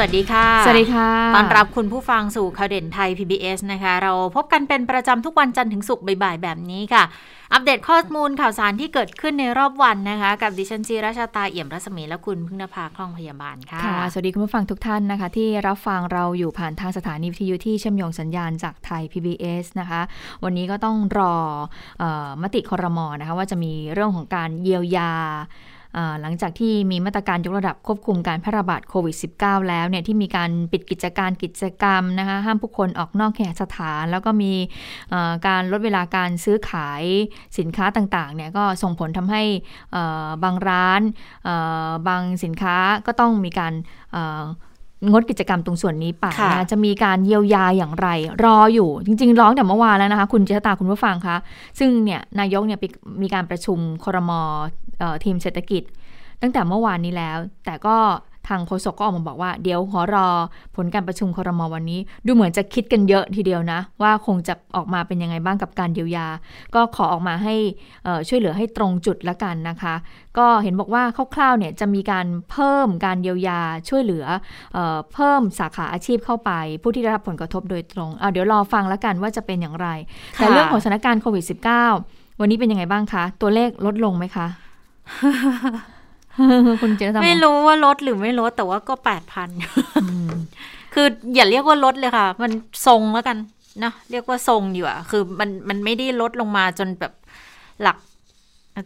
[0.00, 7.04] วัสดีค่ะ สวัสดีค่ะต้อนรับคุณผู้ฟังสู่ข่าวเด่นไทย PBS นะคะ เราพบกันเป็นประจำทุกวันจันทร์ถึงศุกร์บ่ายๆแบบนี้ค่ะ
[7.52, 20.00] อัปเดตข้อมูลข่าวสารที่เกิดขึ้นในรอบวันนะคะ กับดิฉันจีราชาตาเอี่ยมรัศมีและคุณพึ่งนภาคล่องพยาบาลค่ะ ค่ะ สวัสดีคุณผู้ฟังทุกท่านนะคะ ที่รับฟังเราอยู่ผ่านทางสถานีวิทยุที่เชื่อมโยงสัญญาณจากไทย PBS นะคะ
[20.44, 21.34] วันนี้ก็ต้องรอ
[21.98, 25.12] เออมติคอรมอนะคะว่าจะมีเรื่องของการเยียวยา
[26.20, 34.52] หลังจากที่มีมาตรการยกระดับควบคุมการแพร่ระบาดโควิด -19 แล้วเนี่ยที่มีการปิดกิจการกิจกรรมนะคะห้ามผู้คนออกนอกเคหสถาน แล้วก็มี
[35.46, 37.02] การลดเวลาการซื้อขาย
[37.58, 39.42] สินค้าต่างๆเนี่ยก็ส่งผลทำให้
[40.44, 41.00] บางร้าน
[42.08, 43.74] บางสินค้าก็ต้องมีการ
[45.10, 48.08] งดกิจกรรมตรงส่วนนี้ไปนะจะมีการเยียวยาอย่างไร
[48.44, 51.36] รออยู่ จริง ๆ ร้องแต่เมื่อวานแล้วนะคะ คุณเจษตาคุณผู้ฟังคะ
[51.78, 52.78] ซึ่งเนี่ยนายกเนี่ย
[53.22, 54.30] มีการประชุมครม
[55.24, 55.82] ทีมเศรษฐกิจ
[56.42, 57.96] ตั้งแต่เมื่อวานนี้แล้ว แต่ก็
[58.50, 60.28] ทางโฆษกก็ออกมาบอกว่า เดี๋ยวขอรอ
[60.76, 66.26] ผลการประชุมครมวันนี้ ดูเหมือนจะคิดกันเยอะทีเดียวนะ ว่าคงจะออกมาเป็นยังไงบ้างกับการเยียวยา
[66.74, 67.54] ก็ขอออกมาให้
[68.28, 69.94] ช่วยเหลือให้ตรงจุดละกันนะคะ
[70.38, 71.02] ก็เห็นบอกว่า
[71.34, 74.24] คร่าวๆเนี่ยจะมีการเพิ่มการเยียวยาช่วยเหลือ
[74.72, 74.78] เอ
[75.14, 76.50] เพิ่มสาขาอาชีพเข้าไป
[76.82, 79.88] ผู้ที่ได้รับผลกระทบโดยตรงเเดี๋ยวรอฟังละกันว่าจะเป็นอย่างไร
[80.34, 81.44] แต่เรื่องของสถานการณ์โควิด
[81.92, 84.46] -19 วันนี้เป็นยังไงบ้างคะ ตัวเลขลดลงไหมคะ
[86.82, 89.48] คุณเจษไม่รู้ว่าลดหรือไม่ลดแต่ว่าก็แปดพัน
[90.94, 92.52] คืออย่าเรียกว่าลดเลยค่ะ มัน
[92.86, 93.38] ทรงแล้วกัน
[93.82, 97.12] นะเรียกว่าทรงอยู่อะคือมันมันไม่ได้ลดลงมาจนแบบ
[97.82, 97.96] หลัก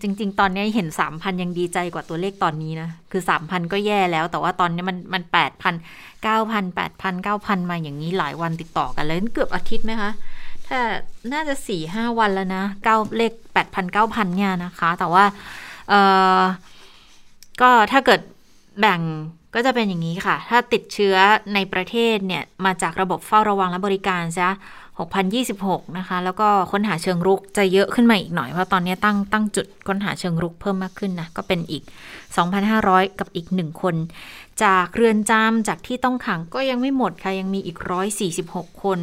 [0.02, 5.74] จริง ๆ ตอนนี้เห็นสามพันยังดีใจกว่าตัวเลขตอนนี้นะ คือสามพันก็แย่แล้ว แต่ว่าตอนนี้มันมันแปดพัน
[6.22, 10.10] เก้าพันแปดพันเก้าพันมาอย่างนี้หลายวันติดต่อกันเลยเกือบอาทิตย์ไหมคะ
[10.66, 10.78] ถ้า
[11.32, 15.24] น่าจะสี่ห้าวันแล้วนะเก้าเลขแปดพันเก้าพันเนี่ยนะคะ แต่ว่า
[15.88, 15.94] เอ
[16.38, 16.40] อ
[17.60, 18.20] ก็ถ้าเกิด
[18.80, 19.00] แบ่ง
[19.54, 21.16] ก็จะเป็นอย่างนี้ค่ะ ถ้าติดเชื้อ
[21.54, 24.50] ในประเทศเนี่ย มาจากระบบเฝ้าระวังและบริการซะ
[25.22, 31.82] 6,026 นะคะ แล้วก็ค้นหาเชิงรุกจะเยอะขึ้นมาอีกหน่อย เพราะตอนนี้ตั้งตั้งจุดค้นหาเชิงรุกเพิ่มมากขึ้นนะ ก็เป็นอีก
[32.50, 33.94] 2,500 กับอีก 1 คน
[34.62, 37.78] จากเรือนจำจากที่ต้องขังก็ยังไม่หมดค่ะ ยังมีอีก
[38.30, 38.98] 146 คน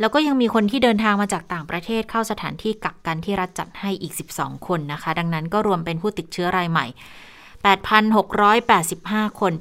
[0.00, 6.86] แล้วก็ยังมีคนที่เดินทางมาจากต่างประเทศเข้าสถานที่กักกันที่รัฐจัดให้อีก 12 คนนะคะ ดังนั้นก็รวมเป็นผู้ติดเชื้อรายใหม่
[7.64, 9.52] 8,685 คน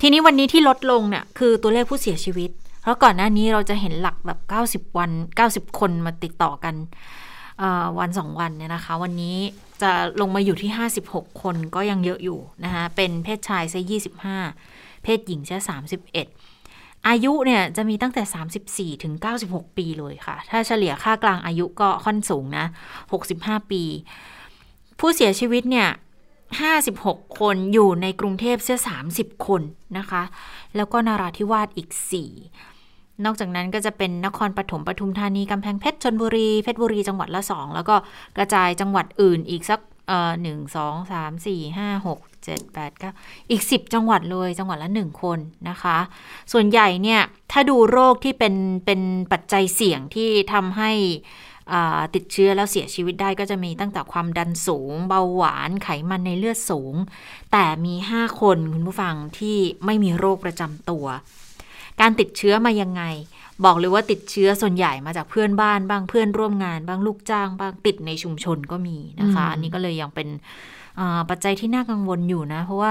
[0.00, 2.50] ทีนี้วันนี้ที่ลดลงเนี่ยคือตัวเลขผู้เสียชีวิต
[2.82, 4.38] เพราะก่อนหน้านี้เราจะเห็นหลักแบบ
[4.90, 5.10] 90 วัน
[5.44, 6.74] 90 คนมาติดต่อกัน
[7.98, 9.36] วันสองวันเนี่ยนะคะ วันนี้
[9.82, 9.90] จะ
[10.20, 10.70] ลงมาอยู่ที่
[11.06, 13.80] 56 คนก็ยังเยอะอยู่นะคะเป็นเพศชายซะ
[14.40, 15.58] 25 เพศหญิงซะ
[16.32, 19.14] 31 อายุเนี่ยจะมีตั้งแต่ 34 ถึง
[19.46, 22.66] 96 ปีเลยค่ะ ถ้าเฉลี่ยค่ากลางอายุก็ค่อนสูงนะ
[23.18, 23.82] 65 ปี
[25.00, 25.88] ผู้เสียชีวิตเนี่ย
[26.58, 28.78] 56 คนอยู่ในกรุงเทพเสีย
[29.12, 29.62] 30 คน
[29.98, 30.22] นะคะ
[30.76, 31.88] แล้วก็นาราธิวาสอีก
[32.54, 37.96] 4 นอกจากนั้นก็จะเป็นนครปฐมปทุมธานีกำแพงเพชรชนบุรีเพชรบุรีจังหวัดละ 2 แล้วก็
[38.36, 43.12] กระจายจังหวัดอื่นอีกสักเอ่อหนึ่งสองสามสี่ห้าหกเจ็ดแปดเก้า
[43.50, 45.98] อีก 10 จังหวัดเลยจังหวัดละ 1 คนนะคะ
[46.52, 47.20] ส่วนใหญ่เนี่ย
[47.52, 48.54] ถ้าดูโรคที่เป็น
[48.86, 49.00] เป็น
[49.32, 50.90] ปัจจัยเสี่ยงที่ทำให้
[52.14, 56.94] ติดเชื้อแล้วเสียชีวิตได้ก็จะมีตั้งแต่ความดันสูง เบาหวานไขมันในเลือดสูง
[57.52, 61.06] แต่มี 5 คนคุณผู้ฟังที่ไม่มีโรคประจำตัว
[62.00, 63.02] การติดเชื้อมายังไง
[63.64, 70.28] บอกเลยว่าติดเชื้อส่วนใหญ่มาจากเพื่อนบ้านบ้างเพื่อนร่วมงานบ้างลูกจ้างบ้างติดในชุมชนก็มีนะคะ อันนี้ก็เลยยังเป็น
[71.30, 72.90] ปัจจัยที่น่ากังวลอยู่นะ เพราะว่า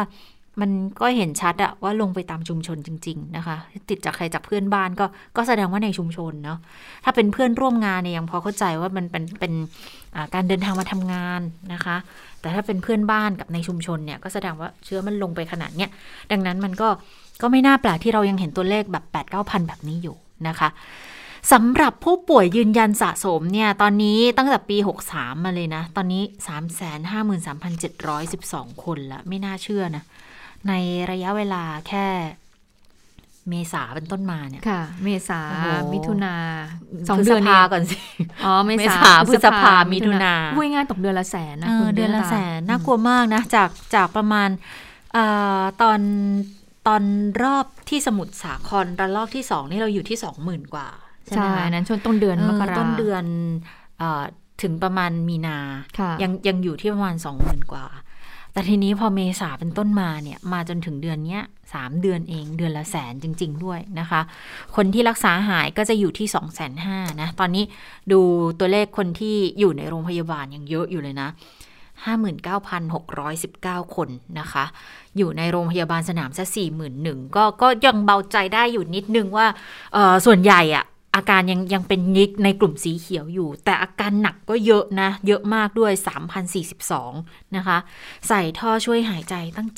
[0.62, 0.72] มัน
[1.02, 3.56] ก็เห็นชัดอะว่าลงไปตามชุมชนจริง ๆ นะคะ
[3.90, 5.06] ติดจากใครจากเพื่อนบ้านก็
[5.38, 6.59] ก็แสดงว่าในชุมชนเนาะ
[7.03, 9.53] ถ้าเป็นเพื่อนร่วมงานเนี่ยยังพอเข้าใจว่ามันเป็นเป็น
[10.34, 11.42] การเดินทางมาทำงาน
[11.74, 11.96] นะคะ
[12.42, 15.89] แต่ถ้าเป็นเพื่อนบ้านกับในชุมชนเนี่ยก็แสดงว่าเชื้อมันลงไปขนาดเนี้ย
[16.31, 16.88] ดังนั้นมันก็
[17.42, 20.16] ก็ไม่น่าแปลกที่เรายังเห็นตัวเลขแบบ8ปดเก้าพันแบบนี้อยู่
[20.48, 20.69] นะคะ
[21.51, 24.78] สำหรับผู้ป่วยยืนยันสะสมเนี่ย ตอนนี้ตั้งแต่ปี
[25.12, 26.24] 63 มาเลยนะ ตอนนี้
[27.50, 30.04] 353,712 คนละ ไม่น่าเชื่อนะ
[30.67, 30.73] ใน
[31.11, 32.07] ระยะเวลาแค่
[33.50, 35.39] เมษาเป็นต้นมาเนี่ยค่ะ เมษา
[35.94, 36.35] มิถุนา
[37.09, 37.41] สองเดือน
[37.71, 37.97] ก่อนสิ
[38.45, 44.50] อ๋อเมษาพฤษภามิถุนาพูดง่ายตกเดือนละแสนนะเดือนละแสนน่ากลัวมากนะ จากจากประมาณ
[45.15, 45.17] อ
[45.81, 46.00] ตอน
[46.88, 47.03] ตอน
[47.44, 50.88] รอบที่สมุทรสาครระลอกที่สองนี่เราอยู่ที่สองหมื่นกว่า
[51.25, 53.23] ใช่ไหมนั้นช่วงต้นเดือนมกราต้นเดือน
[54.61, 55.57] ถึงประมาณมีนา
[56.21, 57.85] ยังยังอยู่ที่ประมาณสองหมื่นกว่า
[58.54, 61.42] แต่ทีนี้พอเมษาเป็นต้นมาเนี่ยมาจนถึงเดือนเนี้ย
[61.74, 64.22] สามเดือนเองเดือนละแสนจริง ๆ ด้วยนะคะ
[64.75, 67.63] คนที่รักษาหายก็จะอยู่ที่2องแสนห้านะ ตอนนี้
[68.12, 68.19] ดู
[68.60, 71.30] ตัวเลขคนที่อยู่ในโรงพยาบาลยังเยอะอยู่เลยนะ
[72.01, 74.10] 59,619 คน
[74.40, 74.66] นะคะ
[75.18, 76.45] อยู่ในโรงพยาบาลสนามซะ
[76.90, 79.45] 41,000ก็ก็ยังเบาใจได้อยู่นิดนึงว่า
[80.25, 85.91] ส่วนใหญ่อะ อาการยังยังเป็นยิกในกลุ่มสีเขียวอยู่ แต่อาการหนักก็เยอะนะ เยอะมากด้วย
[86.73, 87.77] 3,042 นะคะ
[88.27, 89.69] ใส่ท่อช่วยหายใจตั้ง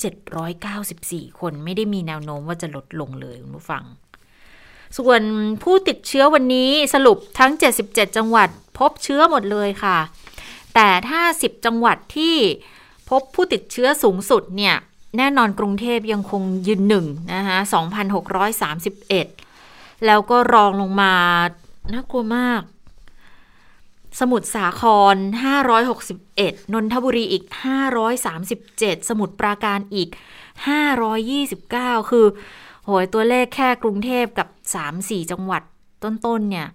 [0.66, 3.84] 794 คน ไม่ได้มีแนวโน้มว่าจะลดลงเลยคุณผู้ฟัง
[4.98, 5.22] ส่วน
[5.62, 7.52] ผู้ติดเชื้อวันนี้สรุปทั้ง
[7.84, 8.48] 77 จังหวัด
[8.78, 9.98] พบเชื้อหมดเลยค่ะ
[10.74, 12.36] แต่ถ้า 10 จังหวัดที่
[13.10, 14.74] พบผู้ติดเชื้อสูงสุดเนี่ย
[15.18, 17.58] แน่นอนกรุงเทพยังคงยืนหนึ่งนะคะ
[18.22, 19.51] 2,631
[20.06, 21.14] แล้วก็รองลงมา
[21.92, 22.62] น่ากลัวมาก
[24.20, 24.82] สมุทรสาค
[25.14, 25.16] ร
[25.94, 27.44] 561 นนทบุรีอีก
[28.26, 30.08] 537 สมุทรปราการอีก
[31.08, 32.26] 529 คือ
[32.84, 34.48] โหยตัวเลขแค่กรุงเทพกับ
[34.88, 35.62] 3-4 จังหวัด
[36.02, 36.68] ต้นๆเนี่ย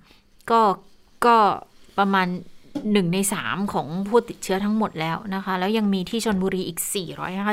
[0.51, 0.61] ก็
[1.25, 1.37] ก็
[1.97, 2.27] ประมาณ
[2.73, 6.79] 1ใน3ของผู้ติดเชื้อทั้งหมดแล้วนะคะ แล้วยังมีที่ชนบุรีอีก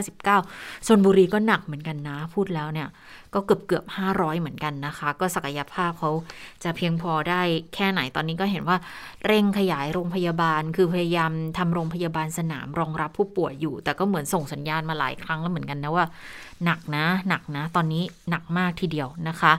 [0.06, 2.88] 459ชนบุรีก็หนักเหมือนกันนะ พูดแล้วเนี่ย
[3.34, 6.10] ก็เกือบเกือบ500เหมือนกันนะคะ ก็ศักยภาพเขา
[6.64, 7.42] จะเพียงพอได้
[7.74, 8.76] แค่ไหนตอนนี้ก็เห็นว่า
[9.26, 16.06] เร่งขยายโรงพยาบาล คือพยายามทำโรงพยาบาลสนามรองรับผู้ป่วยอยู่ แต่ก็เหมือนส่งสัญญาณมาหลายครั้งแล้วเหมือนกันนะว่า
[16.64, 19.52] หนักนะหนักนะ ตอนนี้หนักมากทีเดียวนะคะ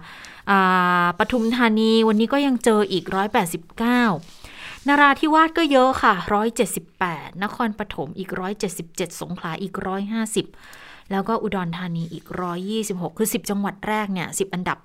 [1.20, 3.06] ปทุมธานีวันนี้ก็ยังเจออีก
[3.78, 6.14] 189นาราธิวาสก็เยอะค่ะ
[6.80, 8.30] 178 นครปฐมอีก
[8.76, 12.26] 177 สงขลาอีก 150 แล้วก็อุดรธานีอีก
[12.72, 14.78] 126 คือ 10 จังหวัดแรกเนี่ย 10 อันดับ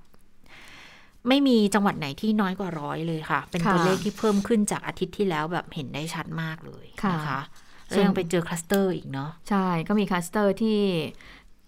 [1.28, 7.40] ไม่มีจังหวัดไหนที่น้อยกว่าร้อยเลยค่ะ เป็นตัวเลขที่เพิ่มขึ้นจากอาทิตย์ที่แล้วแบบเห็นได้ชัดมากเลยนะคะ
[7.86, 10.78] แล้วยังไปเจอคลัสเตอร์อีกเนาะใช่ก็มีคลัสเตอร์ที่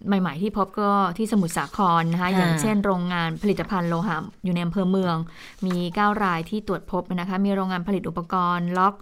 [0.07, 5.15] ใหม่ ๆ ที่พบก็ที่สมุทรสาครนะคะอย่างเช่นโรงงานผลิตภัณฑ์โลหะอยู่ในอำเภอเมือง
[5.65, 8.93] มี 9 รายที่ตรวจพบนะคะ มีโรงงานผลิตอุปกรณ์ล็อก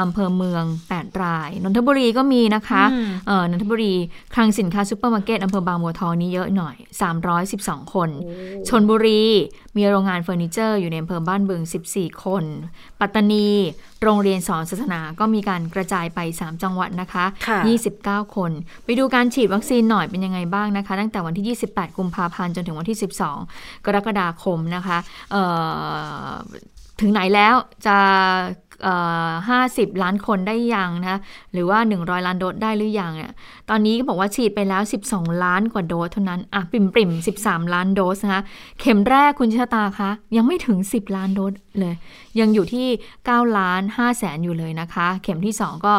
[0.00, 0.64] อำเภอเมือง
[0.94, 2.82] 8 ราย นนทบุรีก็มีนะคะ
[3.26, 3.94] เออนนทบุรี
[4.34, 6.76] คลังสินค้าซูเปอร์มาร์เก็ตอำเภอบางบัวทองนี้เยอะหน่อย
[7.34, 8.10] 312 คน
[8.68, 9.22] ชลบุรี
[9.76, 11.62] มีโรงงานเฟอร์นิเจอร์อยู่ในอำเภอบ้านบึง
[11.92, 12.44] 14 คน
[13.00, 13.48] ปัตตานี
[14.02, 17.24] โรงเรียนสอนศาสนาก็มีการกระจายไป 3 จังหวัดนะคะ
[17.80, 18.50] 29 คน
[18.84, 22.98] ไปดูการฉีดวัคซีนหน่อยเป็นยังไงบ้างนะคะ ตั้งแต่วันที่ 28 กุมภาพันธ์จนถึงวันที่
[23.42, 24.98] 12 กรกฎาคมนะคะ
[27.00, 27.54] ถึงไหนแล้ว
[27.86, 27.96] จะ
[29.48, 31.20] ห้าสิบล้านคนได้ยังนะ
[31.52, 33.32] หรือว่า 100 ล้านโดสได้หรือยังเนี่ย
[33.70, 37.10] ตอนนี้ก็บอกว่าฉีดไปแล้ว 12 ล้านกว่าโดสเท่านั้นอะปิ่มปริม
[37.42, 38.42] 13 ล้านโดสนะคะ
[38.80, 41.94] เข็มแรกคุณชะตาคะยังไม่ถึง 10 ล้านโดสเลย
[42.40, 42.86] ยังอยู่ที่
[43.22, 45.94] 9 ล้าน5แสนอยู่เลยนะคะ เข็มที่ 2 ก็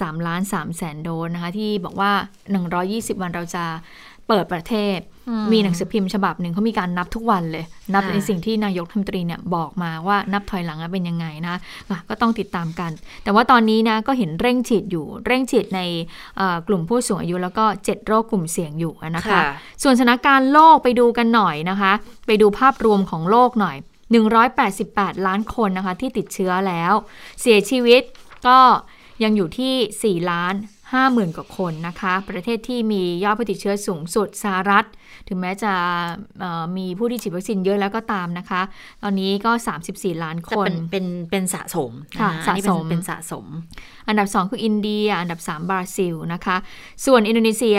[0.00, 2.12] สามล้าน3แสนโดสนะคะที่บอกว่า
[2.66, 3.64] 120 วันเราจะ
[4.28, 4.98] เปิดประเทศ
[5.52, 7.64] มีหนังสือพิมพ์ฉบับหนึ่งเขามีการนับทุกวันเลย
[7.94, 11.56] นับในสิ่งที่นายกรัฐมนตรีเนี่ยบอกมาว่านับถอยหลังเป็นยังไงนะ
[12.08, 12.90] ก็ต้องติดตามกัน
[13.24, 15.80] แต่ว่าตอนนี้นะก็เห็นเร่งฉีดอยู่ เร่งฉีดใน
[16.68, 19.40] กลุ่มผู้สูงอายุแล้วก็ 7 โรคกลุ่มเสี่ยงอยู่นะคะ
[19.82, 21.92] ส่วนสถานการณ์โลกไปดูกันหน่อยนะคะ
[22.26, 23.76] ไปดูภาพรวมของโลกหน่อย
[24.52, 26.92] 188 ล้านคนนะคะที่ติดเชื้อแล้ว
[27.40, 28.02] เสียชีวิต
[28.46, 28.58] ก็
[29.24, 30.54] ยังอยู่ที่ 4 ล้าน
[30.96, 34.84] 50,000 กว่าคนนะคะ ประเทศที่มียอดผู้ติดเชื้อสูงสุดสหรัฐ
[35.28, 35.72] ถึงแม้จะ
[36.76, 38.62] มีผู้ที่ฉีดวัคซีนเยอะแล้วก็ตามนะคะ
[39.02, 39.52] ตอนนี้ก็
[39.88, 43.46] 34 ล้านคน เป็นเป็นสะสมค่ะสะสมเป็นสะสม
[44.08, 46.56] อันดับ 2 คืออินเดีย อันดับ 3 บราซิลนะคะ
[47.06, 47.78] ส่วนอินโดนีเซีย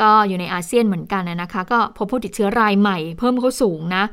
[0.00, 4.04] ก็อยู่ในอาเซียนเหมือนกันนะคะ ก็พบผู้ติดเชื้อรายใหม่เพิ่มเขาสูงนะ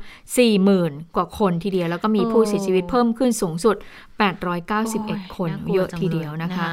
[0.52, 3.76] 40,000 กว่าคนทีเดียว แล้วก็มีผู้เสียชีวิตเพิ่มขึ้นสูงสุด
[4.22, 6.68] 891 คนเยอะทีเดียวนะคะ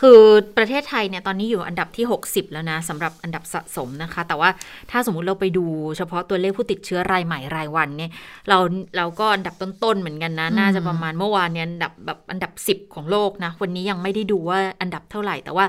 [0.00, 0.20] คือ
[0.56, 4.50] ประเทศไทยเนี่ยตอนนี้อยู่อันดับที่ 60 แล้วนะสำหรับอันดับสะสมนะคะ แต่ว่า
[4.90, 8.10] ถ้าสมมุติเราไปดูเฉพาะตัวเลขผู้ติดเชื้อรายใหม่รายวันเนี่ย
[8.48, 8.58] เรา
[8.96, 15.66] เราก็อันดับต้นๆเหมือนกันนะ น่าจะประมาณเมื่อวานเนี่ยอันดับแบบอันดับ 10 ของโลกนะ วันนี้ยังไม่ได้ดูว่าอันดับเท่าไหร่ แต่ว่า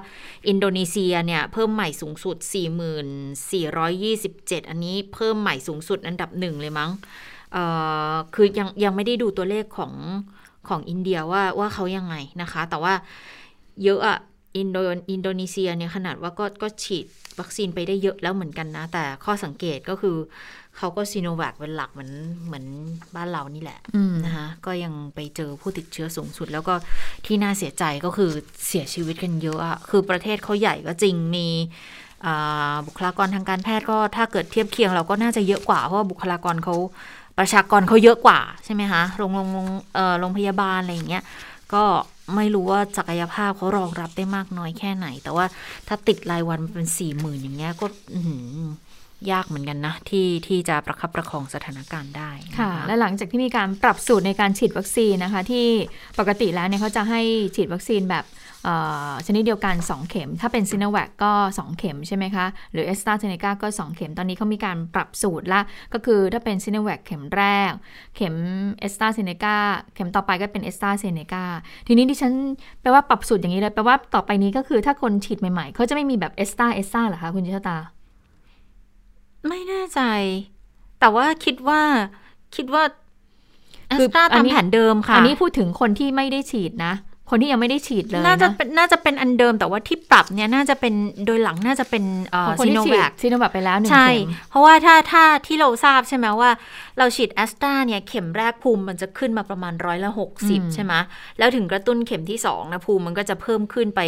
[0.48, 2.38] อินโดนีเซียเนี่ยเพิ่มใหม่สูงสุด
[4.63, 6.91] 4427 อันนี้เพิ่มใหม่สูงสุดอันดับหนึ่งเลยมั้ง
[8.36, 9.93] คือยังยังไม่ได้ดูตัวเลขของ
[10.70, 12.94] ของอินเดียว่าว่าเขายังไงนะคะ แต่ว่า
[13.84, 14.18] เยอะอะ
[14.58, 14.78] อินโด
[15.12, 17.06] อินโดนีเซียเนี่ยขนาดว่าก็ก็ฉีด
[17.40, 20.18] วัคซีนไปได้เยอะแล้วเหมือนกันนะ แต่ข้อสังเกตก็คือ
[20.78, 22.12] เขาก็ซีโนแวคเป็นหลักเหมือน
[22.46, 22.66] เหมือน
[23.16, 23.80] บ้านเรานี่แหละ
[24.26, 26.74] นะคะก็ยังไปเจอผู้ติดเชื้อสูงสุด แล้วก็
[27.26, 28.32] ที่น่าเสียใจก็คือ
[28.68, 31.48] เสียชีวิตกันเยอะอะคือประเทศเขาใหญ่ก็จริงมี
[32.88, 36.76] บุคลากรทางการแพทย์ก็ถ้าเกิดเทียบเคียงเราก็น่าจะเยอะกว่าเพราะว่าบุคลากรเขา
[37.39, 39.67] ประชากรเขาเยอะกว่าใช่ไหมคะโรงโรงโรง
[40.20, 41.24] โรงพยาบาลอะไรอย่างเงี้ย
[41.74, 41.84] ก็
[42.36, 45.46] ไม่รู้ว่าศักยภาพเขารองรับได้มากน้อยแค่ไหน แต่ว่า
[45.88, 47.86] ถ้าติดรายวันมันเป็นสี่หมื่นอย่างเงี้ยก็
[49.32, 55.67] ยากเหมือนกันนะ ที่ที่จะประคับประคองสถานการณ์ได้ค่ะ และหลังจากที่มีการปรับสูตรในการฉีดวัคซีนนะคะ ที่
[56.20, 57.22] ปกติแล้วเนี่ยเขาจะให้
[57.56, 58.25] ฉีดวัคซีนแบบ
[59.26, 65.62] ชนิดเดียวกัน 2 เข็ม ถ้าเป็นซีโนแวคก็ 2 เข็มใช่ไหมคะ หรือแอสตราเซเนกาก็ 2 เข็ม ตอนนี้เขามีการปรับสูตรละ
[65.94, 67.72] ก็คือถ้าเป็นซีโนแวคเข็มแรก
[68.16, 68.36] เข็ม
[68.80, 69.56] แอสตราเซเนกา
[69.96, 71.44] เข็มต่อไปก็เป็นแอสตราเซเนกา
[71.88, 72.34] ทีนี้ดิฉัน
[72.82, 77.78] แปลว่าปรับสูตรอย่างนี้เลย แปลว่าต่อไปนี้ก็คือถ้าคนฉีดใหม่ๆ เขาจะไม่มีแบบแอสตราแอสตราหรอคะคุณจิตตา
[79.48, 80.02] ไม่แน่ใจ
[81.00, 81.82] แต่ว่าคิดว่า
[82.56, 82.84] คิดว่า
[83.89, 86.94] แอสตราตามแผนเดิมค่ะ อันนี้พูดถึงคนที่ไม่ได้ฉีดนะ
[87.29, 90.93] คนที่ยังไม่ได้ฉีดเลยน่าจะเป็นน่าจะเป็นอันเดิมแต่ว่าที่ปรับเนี่ยน่าจะเป็น
[91.25, 92.03] โดยหลังน่าจะเป็น
[92.65, 94.10] ซีโนแวคซีโนแวคไปแล้วหนึ่งเข็มใช่
[94.50, 96.50] เพราะว่าถ้าถ้าที่เราทราบใช่ไหมว่า
[96.98, 100.93] เราฉีดแอสตราเนี่ยเข็มแรกภูมิมันจะขึ้นมาประมาณร้อยละหกสิบใช่ไหม
[101.38, 104.01] แล้วถึงกระตุ้นเข็มที่สองนะภูมิมันก็จะเพิ่มขึ้นไป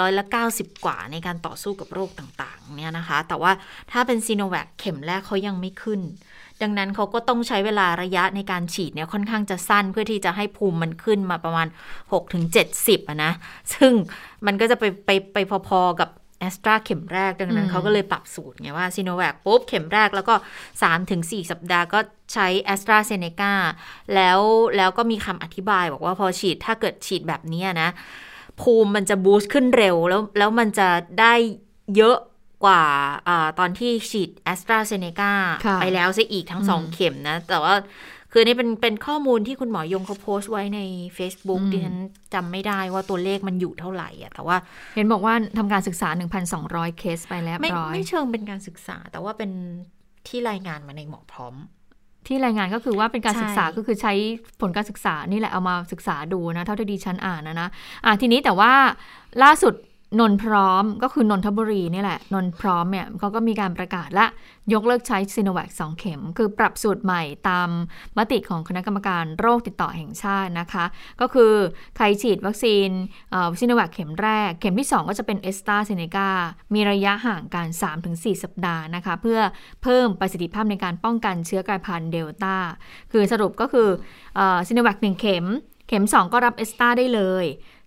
[0.00, 3.52] ร้อยละเก้าสิบกว่าในการต่อสู้กับโรคต่างๆเนี่ยนะคะ แต่ว่า
[3.92, 6.00] ถ้าเป็นซีโนแวคเข็มแรกเขายังไม่ขึ้น
[6.62, 11.66] ดังนั้นเขาก็ต้องใช้เวลาระยะในการฉีดเนี่ยค่อนข้างจะสั้นเพื่อที่จะให้ภูมิมันขึ้นมาประมาณ
[12.10, 12.44] 6-70ถึง
[13.08, 13.32] อะนะ
[13.72, 13.92] ซึ่ง
[14.46, 15.38] มันก็จะไปไปไป
[15.68, 16.08] พอๆกับ
[16.40, 20.34] แอสตราเข็มแรกดังนั้นเขาก็เลยปรับสูตรไงว่าซีโนแวคปุ๊บเข็มแรกแล้วก็
[20.92, 21.98] 3-4 สัปดาห์ก็
[22.32, 23.52] ใช้แอสตราเซเนกา
[24.14, 24.40] แล้ว
[24.76, 27.90] แล้วก็มีคำอธิบายบอกว่าพอฉีดถ้าเกิดฉีดแบบนี้นะ
[28.60, 30.88] ภูมิมันจะ boost ขึ้นเร็วแล้วแล้วมันจะ
[31.20, 31.34] ได้
[31.96, 32.16] เยอะ
[32.64, 35.32] กว่าตอนที่ฉีดแอสตราเซเนกา
[35.80, 37.74] ไปแล้วซะอีกทั้งสองเข็มนะ แต่ว่า
[38.32, 40.80] คือนี่เป็นเป็นข้อมูลที่คุณหมอยงเขาโพสต์ไว้ใน
[41.18, 41.98] Facebook ดิฉัน
[42.34, 44.56] จำไม่ได้ว่าตัวเลขมันอยู่เท่าไหร่อะแต่ว่า
[44.96, 46.08] เห็นบอกว่าทำการศึกษา
[46.54, 49.50] 1,200 เคสไปแล้วไม่ไม่เชิงเป็นการศึกษา แต่ว่าเป็น
[50.28, 51.54] ที่รายงานมาในหมอพร้อม
[52.26, 54.12] ที่รายงานก็คือว่าเป็นการศึกษาก็คือใช้
[54.60, 57.68] ผลการศึกษานี่แหละเอามาศึกษาดูนะ เท่าที่ดีฉันอ่านนะนะ
[58.04, 58.72] อ่าทีนี้แต่ว่า
[59.42, 59.74] ล่าสุด
[60.18, 64.26] นนพร้อมก็คือนนทบุรีนี่แหละ นนพร้อมเนี่ยเขาก็มีการประกาศละ
[64.72, 67.68] ยกเลิกใช้ซีโนแวค2เข็ม คือปรับสูตรใหม่ตาม
[68.16, 70.84] มติของคณะกรรมการโรคติดต่อแห่งชาตินะคะ
[71.20, 71.52] ก็คือ
[71.96, 72.88] ใครฉีดวัคซีน
[73.60, 76.30] ซีโนแวคเข็มแรก เข็มที่ 2 ก็จะเป็นแอสตราเซเนกา
[76.74, 77.66] มีระยะห่างกัน
[78.04, 79.40] 3-4 สัปดาห์นะคะ เพื่อ
[79.82, 82.56] เพิ่มประสิทธิภาพในการป้องกันเชื้อกลายพันธุ์เดลต้า
[83.12, 83.88] คือสรุปก็คือ
[84.66, 85.46] ซีโนแวคหนึ่งเข็ม
[85.90, 87.46] เข็ม 2 ก็รับแอสตราได้เลย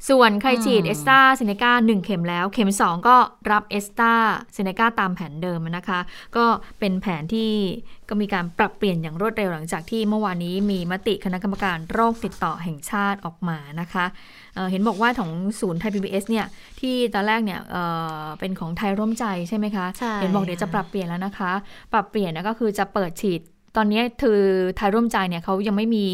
[0.10, 3.16] ส่วนใครฉีดแอสตราเซเนกาหนึ่งเข็มแล้ว เข็ม 2 ก็
[3.52, 4.14] รับเอสตา
[4.54, 6.00] เซเนกาตามแผนเดิมนะคะ
[6.36, 6.46] ก็
[6.80, 7.52] เป็นแผนที่
[8.10, 14.06] ก็มีการปรับเปลี่ยนอย่างรวดเร็วหลังจากที่เมื่อวานนี้มีมติคณะกรรมการโรคติดต่อแห่งชาติออกมานะคะ
[14.56, 16.46] เเห็นบอกว่าของศูนย์ไทย PBS เนี่ย
[16.80, 19.86] ที่ตอนแรกเนี่ยเเป็นของไทยร่วมใจใช่ไหมคะ
[20.22, 21.52] เห็นบอกเดี๋ยวจะปรับเปลี่ยนแล้วนะคะ
[21.94, 23.42] ปรับเปลี่ยนนะก็คือจะเปิดฉีด
[23.78, 24.40] ตอนนี้คือ
[24.78, 26.06] ไทยร่วมใจเนี่ยเขายังไม่มี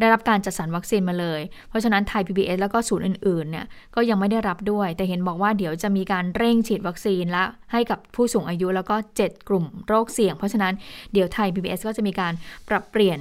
[0.00, 10.74] ได้รับการจัดสรรวัคซีนมาเลย เพราะฉะนั้นไทย PBS แล้วก็ศูนย์อื่นๆเนี่ยก็ยังไม่ได้รับด้วย แต่เห็นบอกว่าเดี๋ยวจะมีการเร่งฉีดวัคซีนละให้กับผู้สูงอายุแล้วก็ 7 กลุ่มโรคเสี่ยง เพราะฉะนั้น
[11.12, 12.32] เดี๋ยวไทย PBS ก็จะมีการ
[12.68, 13.18] ปรับเปลี่ยน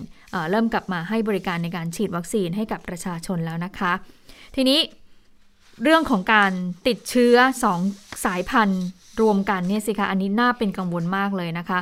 [0.49, 3.93] เริ่มกลับมาให้บริการในการฉีดวัคซีนให้กับประชาชนแล้วนะคะ
[4.55, 4.79] ทีนี้
[5.83, 6.51] เรื่องของการ
[6.87, 7.35] ติดเชื้อ
[7.81, 8.83] 2 สายพันธุ์
[9.21, 11.79] รวมกันเนี่ยสิคะอันนี้น่าเป็นกังวลมากเลยนะคะ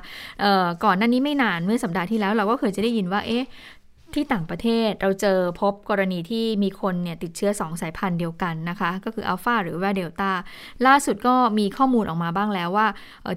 [0.83, 3.45] ก่อนหน้านี้ไม่นานเมื่อสัปดาห์ที่แล้วเราก็เคยจะได้ยินว่าเอ๊ะ
[4.13, 10.31] ที่ต่างประเทศเราเจอพบกรณีที่มีคนเนี่ยติดเชื้อ 2 สายพันธุ์เดียวกันนะคะ ก็คืออัลฟาหรือว่าเดลต้า
[10.87, 12.87] ล่าสุดก็มีข้อมูลออกมาบ้างแล้วว่า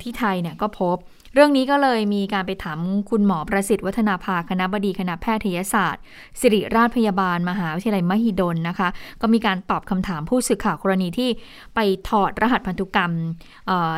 [0.03, 0.97] ที่ไทยเนี่ยก็พบ
[1.35, 2.79] เรื่องนี้ก็เลยมีการไปถาม
[3.11, 6.03] คุณหมอประสิทธิ์วัฒนาภาคณะบดีคณะแพทยศาสตร์
[6.41, 8.89] ศิริราชพยาบาลมหาวิทยาลัยมหิดลนะคะ
[9.21, 11.31] ก็มีการตอบคำถามผู้สื่อข่าวกรณีที่
[11.75, 11.79] ไป
[12.09, 13.13] ถอดรหัสพันธุกรรม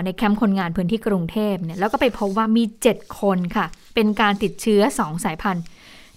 [0.05, 5.65] ในแคมป์คนงานพื้นที่กรุงเทพเนี่ยแล้วก็ไปพบว่ามี 7 คนค่ะ เป็นการติดเชื้อ 2 สายพันธุ์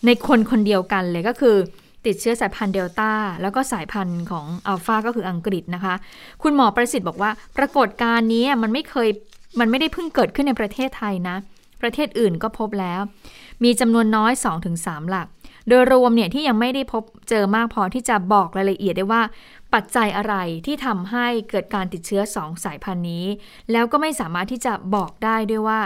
[0.06, 1.58] ในคนคนเดียวกันเลยก็คือ
[2.06, 5.94] ติดเชื้อสายพันธุ์เดลต้า แล้วก็สายพันธุ์ของอัลฟาก็คืออังกฤษนะคะ
[6.44, 9.10] คุณหมอประสิทธิ์บอกว่าปรากฏการณ์นี้มันไม่เคย
[9.60, 11.38] มันไม่ได้เพิ่งเกิดขึ้นในประเทศไทยนะ
[11.82, 13.02] ประเทศอื่นก็พบแล้ว
[13.64, 14.32] มีจำนวนน้อย
[14.72, 15.28] 2-3 หลัก
[15.68, 19.22] โดยรวมเนี่ยที่ยังไม่ได้พบเจอมากพอที่จะบอกรายละเอียดได้ว่า
[19.74, 23.26] ปัจจัยอะไรที่ทำให้เกิดการติดเชื้อ 2 สายพันธุ์นี้
[23.72, 25.82] แล้วก็ไม่สามารถที่จะบอกได้ด้วยว่า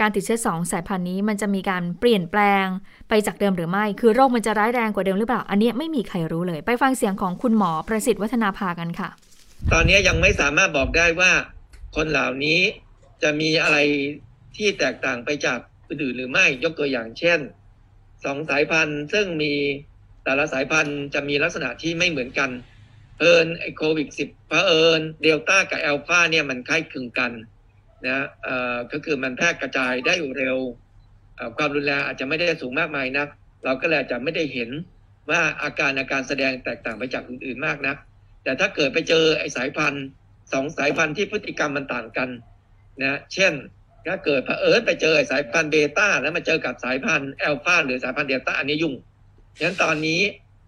[0.00, 2.66] การติดเชื้อ 2 สายพันธุ์นี้ มันจะมีการเปลี่ยนแปลง
[3.08, 9.08] ไปจากเดิมหรือไม่ คือโรคมันจะร้ายแรงกว่าเดิมหรือเปล่า อันนี้ไม่มีใครรู้เลย ไปฟังเสียงของคุณหมอประสิทธิ์วัฒนาภากันค่ะ
[9.72, 11.30] ตอนนี้ยังไม่สามารถบอกได้ว่า
[11.96, 12.60] คนเหล่านี้
[13.22, 13.78] จะมีอะไร
[14.56, 15.58] ที่แตกต่างไปจาก
[15.88, 17.40] อื่นหรือไม่ยกตัวอย่างเช่น
[18.24, 19.54] สองสายพันธุ์ซึ่งมี
[20.24, 22.50] แต่ละสายพันธุ์จะมีลักษณะที่ไม่เหมือนกัน
[23.20, 27.32] เอิญไอโควิดสิบเพอเอิญเดลต้ากับแอลฟาเนี่ยมันคล้ายคลึงกัน
[28.06, 30.58] นะเอ่อก็คือมันแพร่กระจายได้เร็ว
[31.56, 33.26] ความรุนแรงอาจจะไม่ได้สูงมากมายนะ
[33.64, 34.70] เราก็เลยจะไม่ได้เห็น
[35.30, 37.94] ว่าอาการอาการแสดงแตกต่างไปจากอื่นๆมากนะ
[38.42, 40.04] แต่ถ้าเกิดไปเจอไอ้สายพันธุ์
[40.52, 42.28] สองสายพันธุ์ที่พฤติกรรมมันต่างกัน
[43.02, 43.52] นะเช่น
[44.06, 48.94] ถ้าเกิดเผอิญไปเจอสายพันธุ์เบต้าแล้วมาเจอกับสายพันธุ์แอลฟาหรือสายพันธุ์เดลต้าอันนี้ยุ่ง
[49.56, 50.20] ฉะนั้นตอนนี้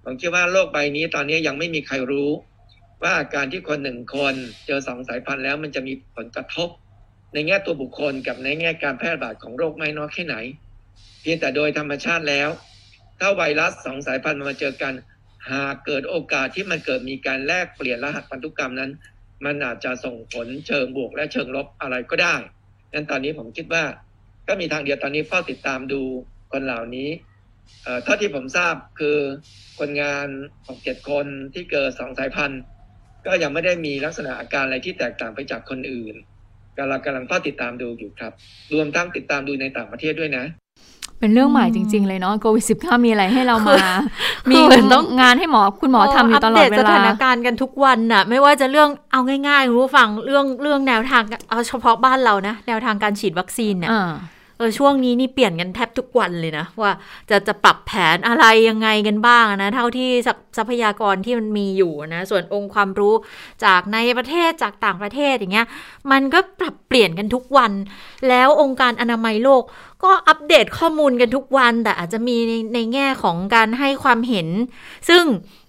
[0.05, 2.31] ผมคิดว่าโลกใบนี้ตอนนี้ยังไม่มีใครรู้
[3.05, 4.35] ว่าการที่คนหนึ่งคน
[4.67, 6.69] เจอสองสายพันธุ์แล้วมันจะมีผลกระทบ
[7.33, 10.37] ในแง่ตัวบุคคลกับในแง่การแพร่ระบาดของโรคไม่น้อยแค่ไหน
[11.21, 12.49] เพียงแต่โดยธรรมชาติแล้ว
[13.19, 14.95] ถ้าไวรัสสองสายพันธุ์มาเจอกัน
[15.51, 18.91] หากเกิดโอกาสที่มันเกิดมีการแลกเปลี่ยนรหัสพันธุกรรมนั้น
[19.45, 22.35] มันอาจจะส่งผลเชิงบวกและเชิงลบอะไรก็ได้
[22.91, 23.85] ดังนั้นตอนนี้ผมคิดว่า
[24.49, 26.03] ก็มีทางเดียวตอนนี้เฝ้าติดตามดู
[26.53, 27.09] คนเหล่านี้
[27.83, 29.19] เอ่อเท่าที่ผมทราบคือ
[29.79, 30.29] คนงาน
[30.69, 32.61] หกเจ็ดคนที่เกิดสองสายพันธุ์
[33.27, 36.15] ก็ยังไม่ได้มีลักษณะอาการอะไรที่แตกต่างไปจากคนอื่น
[36.79, 38.33] กำลังกำลังเฝ้าติดตามดูอยู่ครับ
[38.75, 40.45] รวมทั้งติดตามดูในต่างประเทศด้วยนะ
[41.21, 43.77] เป็นเรื่องใหม่จริง ๆ เลยเนาะโควิด -19 มีอะไรให้เรามา
[44.47, 54.13] คือมีเหมือนต้องงานให้หมอคุณหมอทำอยู่ตลอดเวปเตสลาถานการณ์กันทุกวันน่ะ ไม่ว่าจะเรื่องเอาง่ายๆคุณผู้ฟังเรื่องเรื่องแนวทางเอาเฉพาะบ้านเรานะ แนวทางการฉีดวัคซีนเนี่ยอ่า
[54.59, 56.93] เออช่วงนี้นี่เปลี่ยนกันแทบทุกวันเลยนะ ว่า
[57.31, 63.15] จะจะปรับแผนอะไรยังไงกันบ้างนะเท่าที่ทรัพทรัพยากรที่มันมีอยู่นะ ส่วนองค์ความรู้
[63.65, 65.67] จากในประเทศจากต่างประเทศอย่างเงี้ย
[66.11, 67.73] มันก็ปรับเปลี่ยนกันทุกวัน
[68.29, 69.63] แล้วองค์การอนามัยโลก
[70.07, 74.49] ก็อัปเดตข้อมูลกันทุกวัน แต่อาจจะมีในในแง่ของการให้ความเห็น
[75.09, 75.23] ซึ่ง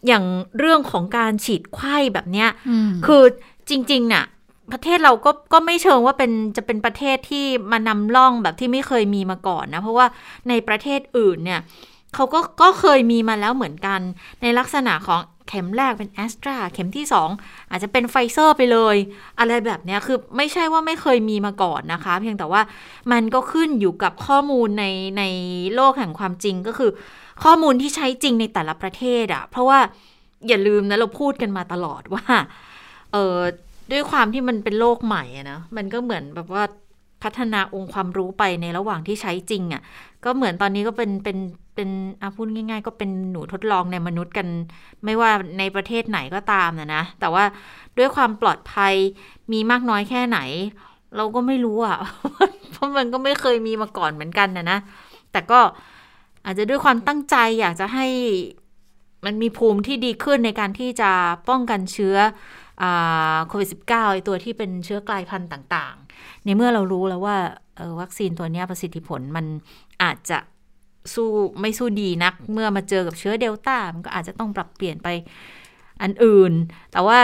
[0.08, 0.24] อย่าง
[0.60, 2.50] เรื่องของการฉีดไข้แบบเนี้ย
[2.88, 3.24] มคือ
[3.70, 4.26] จริงๆน่ะ
[4.72, 10.06] ประเทศเราก็ก็ไม่เชิงว่าเป็นจะเป็นประเทศที่มานำร่องแบบที่ไม่เคยมีมาก่อนนะ เพราะว่า
[10.50, 11.62] ในประเทศอื่นเนี่ย
[12.16, 14.00] เขาก็ก็เคยมีมาแล้วเหมือนกัน
[14.42, 17.06] ในลักษณะของ เข็มแรกเป็นแอสตราเข็มที่
[17.38, 18.96] 2 อาจจะเป็นไฟเซอร์ไปเลย
[19.40, 22.62] อะไรแบบนี้คือไม่ใช่ว่าไม่เคยมีมาก่อนนะคะ เพียงแต่ว่า
[23.12, 24.86] มันก็ขึ้นอยู่กับข้อมูลใน
[25.18, 25.24] ใน
[25.76, 26.92] โลกแห่งความจริงก็คือ
[27.44, 29.80] ข้อมูลที่ใช้จริงในแต่ละประเทศอะเพราะว่า
[30.48, 32.26] อย่าลืมนะเราพูดกันมาตลอดว่า
[33.14, 33.38] เออ
[33.92, 36.64] ด้วยความที่มันเป็นโลกใหม่นะมันก็เหมือนแบบว่า
[37.24, 39.82] พัฒนาองค์ความรู้ไปในระหว่างที่ใช้จริงอะ
[40.24, 41.38] ก็เหมือนตอนนี้ก็เป็นเป็น
[41.76, 41.90] เป็น
[42.22, 44.48] อาพูดง่าย ๆ ก็เป็นหนูทดลองในมนุษย์กัน
[45.06, 47.44] ไม่ว่าในประเทศไหนก็ตามนะนะ แต่ว่า
[47.98, 48.94] ด้วยความปลอดภัย
[49.52, 50.40] มีมากน้อยแค่ไหน
[51.16, 51.98] เราก็ไม่รู้อะ
[52.72, 54.80] เพราะมันก็ไม่เคยมีมาก่อนเหมือนกันนะนะ
[55.32, 55.60] แต่ก็
[56.46, 58.08] อาจจะด้วยความตั้งใจอยากจะให้
[59.26, 61.12] มันมีภูมิที่ดีขึ้นในการที่จะ
[61.50, 62.16] ป้องกันเชื้อ
[63.48, 65.96] โควิด -19 ไอตัวที่เป็นเชื้อกลายพันธุ์ต่าง
[66.48, 67.38] ในเมื่อเรารู้แล้วว่า
[67.78, 69.46] เออวัคซีนตัวเนี้ยประสิทธิผลมัน
[70.04, 70.40] อาจจะ
[71.14, 71.30] สู้
[71.60, 75.08] ไม่สู้ดีนัก เมื่อมาเจอกับเชื้อเดลต้ามันก็อาจจะต้องปรับเปลี่ยนไป
[76.02, 76.54] อันอื่น
[76.92, 77.20] แต่ว่า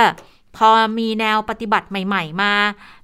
[0.58, 2.54] พอมีแนวปฏิบัติใหม่ ๆ มา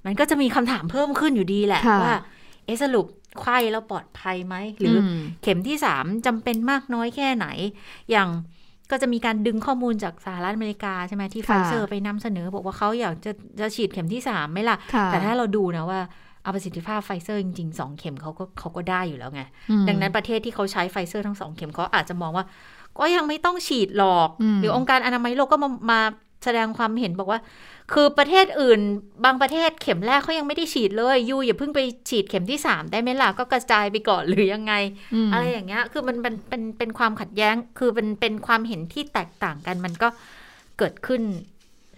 [0.04, 2.16] มันก็จะมีคำถามเพิ่มขึ้นอยู่ดีแหละค่ะว่า
[2.64, 3.06] เอ๊ะสรุป
[3.40, 7.46] ไขว้แล้วปลอดภัยไหมหรืออมเข็มที่สามจำเป็นมากน้อยแค่ไหน
[8.10, 8.28] อย่าง
[8.90, 16.00] ก็จะมีการดึงข้อมูลจากสหรัฐอเมริกาใช่ไหมที่ไฟเซอร์ค่ะไปนำเสนอ บอกว่าเขาอยากจะจะฉีดเข็มที่สามไหมล่ะค่ะ แต่ถ้าเราดูนะว่า
[16.42, 22.44] เอาประสิทธิภาพไฟเซอร์จริงๆสองเข็มเขาก็เขาก็ได้อยู่แล้วไงอืมดังนั้นประเทศที่เขาใช้ไฟเซอร์ทั้งสองเข็มเขาอาจจะมองว่า
[22.98, 26.00] ก็ยังไม่ต้องฉีดหรอกอืมหรือองค์การอนามัยโลกก็มามา
[26.44, 27.40] แสดงความเห็นบอกว่า
[27.92, 28.80] คือประเทศอื่น
[29.24, 34.74] บางประเทศเข็มแรกเขายังไม่ได้ฉีดเลยยูอย่าเพิ่งไปฉีดเข็มที่สามได้ไหมล่ะก็กระจายไปก่อนหรือยังไง
[35.26, 40.08] มอะไรอย่างเงี้ย คือมันเป็นเป็นเป็นความขัดแย้ง คือเป็นเป็นความเห็นที่แตกต่างกันมันก็
[40.78, 41.22] เกิดขึ้น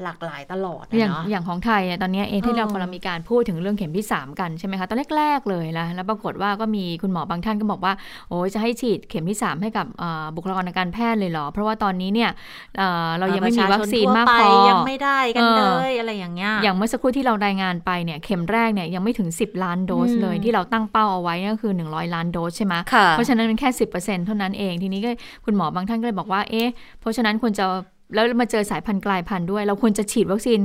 [0.04, 7.92] หลากหลายตลอดนะอย่างเนาะอย่างของไทยเนี่ยตอนเนี้ยเองที่เออเรากำลังมีการพูดถึงเรื่องเข็มที่ 3 กันใช่ไหมคะตอนแรกๆเลยนะแล้วปรากฏว่าก็มีคุณหมอบางท่านก็บอกว่า
[8.28, 12.30] โอ้ยจะให้ฉีดเข็มที่ 3 ให้กับเอ่อบุคลากรทางการแพทย์เลยเหรอ เพราะว่าตอนนี้เนี่ย
[12.78, 25.10] เอ่อเรายังไม่มีวัคซีนมากพอประชชนทั่วไปยังไม่ได้กันเออเลยอะไรอย่างเงี้ยอย่างเมื่อสักครู่ที่เรารายงานไปเนี่ยเข็มแรกเนี่ยยังไม่ถึง 10 ล้านโดสอืมเลยที่เราตั้งเป้าเอาไว้ก็คือ 100 ล้านโดสใช่ไหมค่ะเพราะฉะนั้นเป็นแค่ 10%เท่านั้นเองทีนี้ก็
[25.44, 26.68] คุณหมอบางท่านก็เลยบอกว่าเอ๊ะ
[27.00, 27.64] เพราะฉะนั้นควรจะ
[28.14, 30.60] แล้วมาเจอสายพันธุ์กลายพันธุ์ด้วย เราควรจะฉีดวัคซีน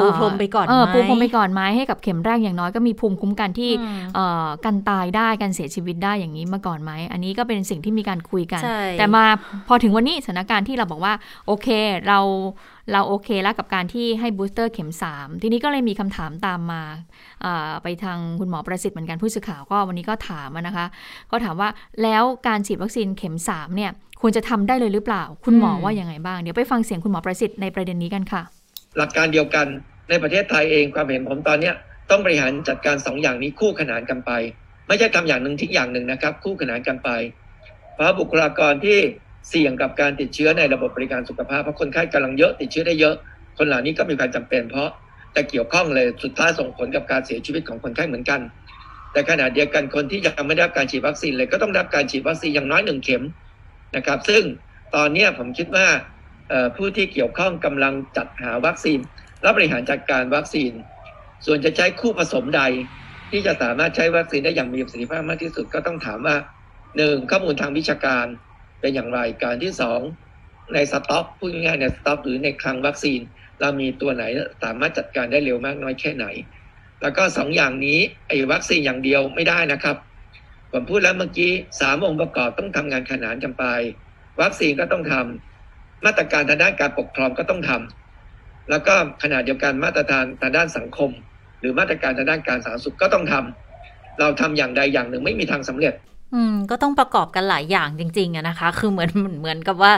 [0.00, 9.24] ปูพรมไปก่อนเออไหมปูพรมไปก่อนไหมให้กับเข็มแรกอย่างน้อยก็มีภูมิคุ้มกันที่อืมเอ่อกันตายได้กันเสียชีวิตได้อย่างนี้มาก่อนไหมอันนี้ก็เป็นสิ่งที่มีการคุยกันใช่แต่มา
[9.68, 11.12] พอถึงวันนี้สถานการณ์ที่เราบอกว่า
[11.46, 11.68] โอเค
[12.08, 12.18] เรา
[12.92, 16.82] เราโอเคแล้วกับการที่ให้บูสเตอร์เข็ม 3 ทีนี้ก็เลยมีคำถามตามมา
[17.82, 20.86] ไปทางคุณหมอประสิทธิ์เหมือนกันผู้สื่อข่าวก็วันนี้ก็ถามนะคะ
[21.30, 21.68] ก็ถามว่า
[22.02, 28.42] แล้วการฉีดวัคซีนเข็ม 3 เนี่ยควรจะทำได้เลยหรือเปล่า คุณหมอว่ายังไงบ้าง เดี๋ยวไปฟังเสียงคุณหมอประสิทธิ์ในประเด็นนี้กันค่ะ
[28.96, 29.66] หลักการเดียวกัน
[30.10, 31.74] ในประเทศไทยเองความเห็นผมตอนเนี้ย
[32.10, 34.30] ต้องบริหารจัดการสองอย่างนี้คู่ขนานกันไป
[34.88, 37.10] ไม่ใช่ทำอย่างหนึ่งทิ้งอย่างหนึ่งนะครับ คู่ขนานกันไป
[37.94, 38.98] เพราะบุคลากรที่
[39.48, 43.14] เสี่ยงกับการติดเชื้อในระบบบริการสุขภาพเพราะคนไข้กำลังเยอะติดเชื้อได้เยอะ
[43.58, 44.88] คนเหล่านี้ก็มีความจำเป็นเพราะ
[45.34, 48.40] จะเกี่ยวข้องเลยสุดท้ายส่งผลกับการเสียชีวิตของคนไข้เหมือนกัน
[49.12, 53.24] แต่ขณะเดียวกันคนที่ยังไม่ได้รับการฉีดวัคซีนเลยก็ต้องรับการฉีดวัคซีนอย่างน้อยหนึ่งเข็ม
[53.96, 54.42] นะครับ ซึ่ง
[54.94, 55.86] ตอนนี้ผมคิดว่า
[56.76, 58.98] ผู้ที่เกี่ยวข้องกำลังจัดหาวัคซีน
[59.42, 60.72] และบริหารจัดการวัคซีน
[61.46, 62.62] ส่วนจะใช้คู่ผสมใด
[63.30, 66.36] ที่จะสามารถใช้วัคซีนได้อย่างมีประสิทธิภาพมากที่สุดก็ต้องถามว่า
[66.96, 68.26] หนึ่งข้อมูลทางวิชาการ
[68.84, 70.00] เป็นอย่างไรการที่สอง
[70.74, 73.20] ในสต็อกพูดง่ายในสต็อกหรือในคลังวัคซีน
[73.60, 74.24] เรามีตัวไหน
[74.62, 76.26] สามารถจัดการได้เร็วมากน้อยแค่ไหน
[77.02, 79.96] แล้วก็สองอย่างนี้ไอ้วัคซีนอย่างเดียวไม่ได้นะครับ
[80.72, 83.64] ผมพูดแล้วเมื่อกี้สามองค์ประกอบต้องทำงานขนานกันไป
[84.40, 91.10] วัคซีนก็ต้องทำมาตรการทางด้านการปกครองก็ต้องทำแล้วก็ขณะเดียวกันมาตรการทางด้านสังคม
[91.60, 95.94] หรือมาตรการทางด้านการสาธารณสุขก็ต้องทำเราทำอย่างใดอย่างหนึ่งไม่มีทางสำเร็จ
[96.34, 99.92] อืมก็ต้องประกอบกันหลายอย่างจริงๆอะนะคะ คือเหมือนเหมือนเหมือนกับว่า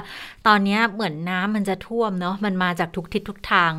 [0.46, 3.72] ตอนเนี้ยเหมือนน้ำมันจะท่วมเนาะมันมาจากทุกทิศทุกทาง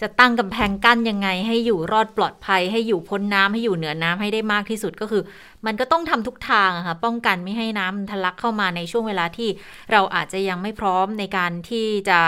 [0.00, 5.22] จะตั้งกำแพงกั้นยังไง ให้อยู่รอดปลอดภัย ให้อยู่พ้นน้ำให้อยู่เหนือน้ำให้ได้มากที่สุดก็คือ
[5.66, 9.48] มันก็ต้องทำทุกทางอะค่ะ ป้องกันไม่ให้น้ำมันทะลักเข้ามาในช่วงเวลาที่
[9.92, 12.20] เราอาจจะยังไม่พร้อมในการที่จะ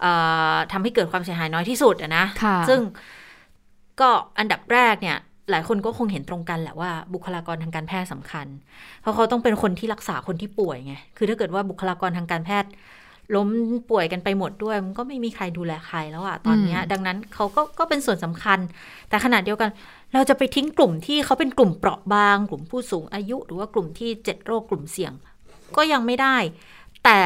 [0.00, 0.12] เอ่
[0.52, 2.80] อทำให้เกิดความเสียหายน้อยที่สุดอะนะค่ะซึ่ง
[4.00, 5.18] ก็อันดับแรกเนี่ย
[5.50, 8.46] หลายคนก็คงเห็นตรงกันแหละว่าบุคลากรทางการแพทย์สำคัญ
[9.00, 12.70] เพราะเขาต้องเป็นคนที่รักษาคนที่ป่วยไง คือถ้าเกิดว่าบุคลากรทางการแพทย์
[13.36, 13.48] ล้ม
[13.90, 18.58] ป่วยกันไปหมดด้วย มันก็ไม่มีใครดูแลใครแล้วอะตอนเนี้ยอืมดังนั้นเขาก็ก็เป็นส่วนสำคัญ
[19.08, 19.70] แต่ขนาดเดียวกัน
[20.14, 25.12] เราจะไปทิ้งกลุ่มที่เขาเป็นกลุ่มเปราะบาง กลุ่มผู้สูงอายุ หรือว่ากลุ่มที่เจ็ดโรคกลุ่มเสี่ยง
[25.76, 26.36] ก็ยังไม่ได้
[27.04, 27.18] แต่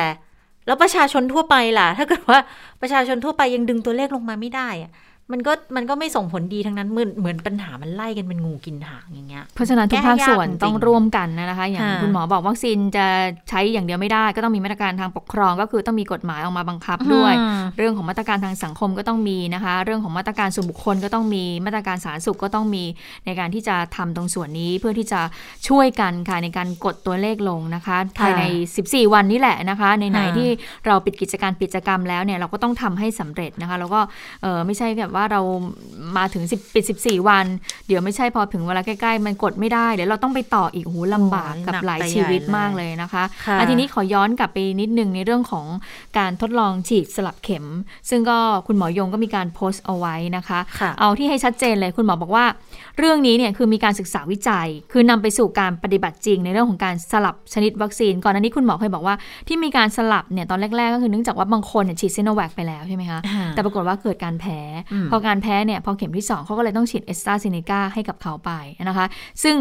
[0.67, 2.39] แล้วประชาชนทั่วไปล่ะ ถ้าเกิดว่า
[2.81, 4.91] ประชาชนทั่วไปยังดึงตัวเลขลงมาไม่ได้อะ
[5.33, 13.07] มันก็มันก็ไม่ส่งผลดีทั้งนั้นเหมือนเหมือนปัญหามันไล่กันเป็นงูกินหางอย่างเงี้ยเพราะฉะนั้นทุกแก้ภาคส่วนยากจริงๆต้องร่วมกันนะคะ อย่างค่ะคุณหมอบอกวัคซีนจะ
[13.49, 22.85] ใช้อย่างเดียวไม่ได้ ก็ต้องมีมาตรการทางปกครอง ก็คือต้องมีกฎหมายออกมาบังคับด้วยอืมเรื่องของมาตรการทางสังคมก็ต้องมีนะคะ เรื่องของมาตรการส่วนบุคคลก็ต้องมีมาตรการสาธารณสุขก็ต้องมี
[23.27, 25.21] ในการที่จะทำตรงส่วนนี้เพื่อที่จะ
[25.69, 28.43] ช่วยกันค่ะในการกดตัวเลขลงนะคะภายใน
[28.79, 30.49] 14 วันนี้แหละนะคะ ในไหนค่ะที่
[30.87, 34.01] เราปิดกิจการปิดกิจกรรมแล้วเนี่ยเราก็ต้องทำให้สำเร็จนะคะ แล้วก็
[34.43, 35.40] เออไม่ใช่แบบว่าเรา
[36.16, 37.46] มาถึง10ปิด14 วัน
[37.87, 45.66] เดี๋ยวไม่ใช่พอถึงเวลาใกล้ๆ มันกดไม่ได้เดี๋ยวเราต้องไปต่ออีกโอ้โหลำบากโอ้ยกับหนักหลายไปชีวิตใหญ่เลยมากเลยนะคะค่ะอะทีนี้ขอย้อนกลับไปนิดนึงในเรื่องของ
[46.18, 47.66] การทดลองฉีดสลับเข็ม
[48.11, 52.44] ซึ่งก็คุณหมอยงก็มีการโพสต์เอาไว้นะคะค่ะเอาที่ให้ชัดเจนเลยคุณหมอบอกว่า
[52.98, 59.14] เรื่องนี้เนี่ยคือมีการศึกษาวิจัย คือนำไปสู่การปฏิบัติจริง ในเรื่องของการสลับชนิดวัคซีน ก่อนหน้านี้คุณหมอเคยบอกว่า
[59.48, 64.59] ที่มีการสลับเนี่ยตอนแรกๆ ก็คือเนื่องจากว่าบางคนเนี่ยฉีดซีโนแวคไปแล้วใช่ไหมคะอ่าแต่ปรากฏว่าเกิดการแพ้
[64.92, 68.51] อืมพอการแพ้เนี่ยพอเข็มที่ 2เขาก็เลยต้องฉีดเอสตราเซเนกาให้กับเขาไป
[68.88, 69.07] นะคะ
[69.43, 69.57] ซึ่ง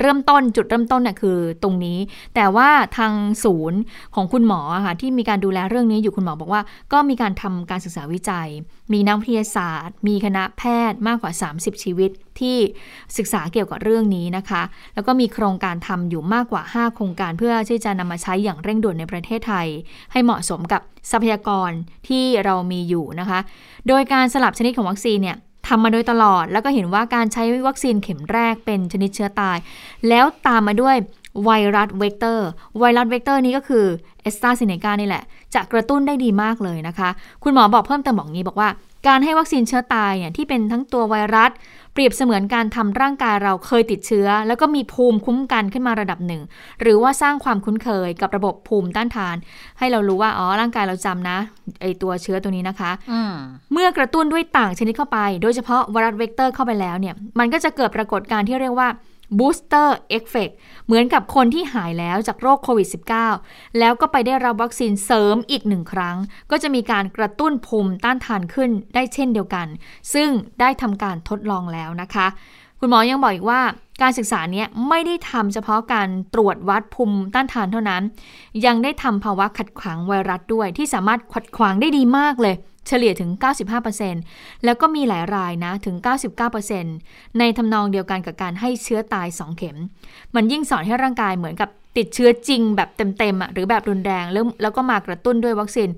[0.00, 1.98] เริ่มต้นจุดเริ่มต้นเนี่ยคือตรงนี้
[2.34, 3.12] แต่ว่าทาง
[3.44, 3.80] ศูนย์
[4.14, 8.48] ของคุณหมอะค่ะที่มีการดูแลเรื่องนี้อยู่คุณหมอบอกว่า ก็มีการทำการศึกษาวิจัย
[8.92, 12.56] มีนักวิทยาศาสตร์ มีคณะแพทย์มากกว่า 30 ชีวิตที่
[13.16, 14.62] ศึกษาเกี่ยวกับเรื่องนี้นะคะ
[14.94, 19.66] แล้วก็มีโครงการทำอยู่มากกว่า 5 โครงการเพื่อที่จะนำมาใช้อย่างเร่งด่วนในประเทศไทย
[20.12, 21.70] ให้เหมาะสมกับทรัพยากร
[22.08, 23.38] ที่เรามีอยู่นะคะ
[23.88, 25.36] โดยการสลับชนิดของวัคซีนเนี่ย
[25.68, 29.56] ทำมาโดยตลอด แล้วก็เห็นว่าการใช้วัคซีนเข็มแรกเป็นชนิดเชื้อตาย
[30.08, 30.96] แล้วตามมาด้วย
[31.44, 32.48] ไวรัสเวกเตอร์
[32.78, 33.84] ไวรัสเวกเตอร์นี้ก็คือ
[34.22, 35.22] แอสตราเซเนกานี่แหละ
[35.54, 37.08] จะกระตุ้นได้ดีมากเลยนะคะ
[37.42, 38.68] คุณหมอบอกเพิ่มเติมบอกงี้บอกว่า
[39.08, 41.50] การให้วัคซีนเชื้อตายเนี่ยที่เป็นทั้งตัวไวรัส
[41.92, 46.42] เปรียบเสมือนการทำร่างกายเราเคยติดเชื้อ แล้วก็มีภูมิคุ้มกันขึ้นมาระดับหนึ่ง
[46.80, 49.36] หรือว่าสร้างความคุ้นเคยกับระบบภูมิต้านทาน
[49.78, 51.38] ให้เรารู้ว่าอ๋อร่างกายเราจำนะ
[51.80, 53.32] ไอตัวเชื้อตัวนี้นะคะอืม
[53.72, 58.88] เมื่อกระตุ้นด้วยต่างชนิดเข้าไป โดยเฉพาะไวรัสเวกเตอร์เข้าไปแล้วเนี่ยมันก็จะเกิดปรากฏการณ์ที่เรียกว่า
[59.38, 60.54] booster effect
[60.86, 62.88] เหมือนกับคนที่หายแล้วจากโรคโควิด
[63.32, 66.16] -19 แล้วก็ไปได้รับวัคซีนเสริมอีกหนึ่งครั้ง
[66.50, 69.66] ก็จะมีการกระตุ้นภูมิต้านทานขึ้นได้เช่นเดียวกัน
[70.14, 70.28] ซึ่ง
[70.60, 72.26] ได้ทำการทดลองแล้วนะคะ
[72.80, 73.60] คุณหมอยังบอกอีกว่า
[74.02, 78.02] การศึกษาเนี้ยไม่ได้ทำเฉพาะการตรวจวัดภูมิต้านทานเท่านั้น
[78.66, 82.54] ยังได้ทำภาวะขัดขวางไวรัสด้วย ที่สามารถขัดขวางได้ดีมากเลย
[82.88, 83.30] เฉลี่ยถึง
[83.98, 85.96] 95%แล้วก็มีหลายรายนะถึง
[86.68, 89.76] 99%ในทำนองเดียวกันกับการให้เชื้อตาย 2 เข็ม
[90.34, 95.88] มันยิ่งสอนให้ร่างกายเหมือนกับติดเชื้อจริงแบบเต็มๆอะหรือแบบรุนแรงแล้วแล้วก็มากระตุ้นด้วยวัคซีน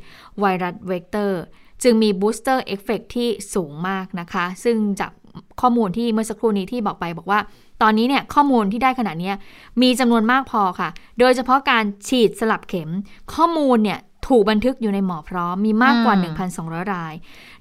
[0.41, 1.41] ไวรัสเวกเตอร์
[1.83, 5.13] จึงมี booster effect ที่สูงมากนะคะ ซึ่งจาก
[5.61, 7.41] ข้อมูลที่เมื่อสักครู่นี้ที่บอกไปบอกว่า
[7.83, 9.37] ตอนนี้เนี่ยข้อมูลที่ได้ขนาดเนี้ย
[9.83, 10.89] มีจำนวนมากพอค่ะ
[11.19, 12.91] โดยเฉพาะการฉีดสลับเข็ม
[13.35, 17.15] ข้อมูลเนี่ยถูกบันทึกอยู่ในหมอพร้อมมีมากกว่าอืม1,200 ราย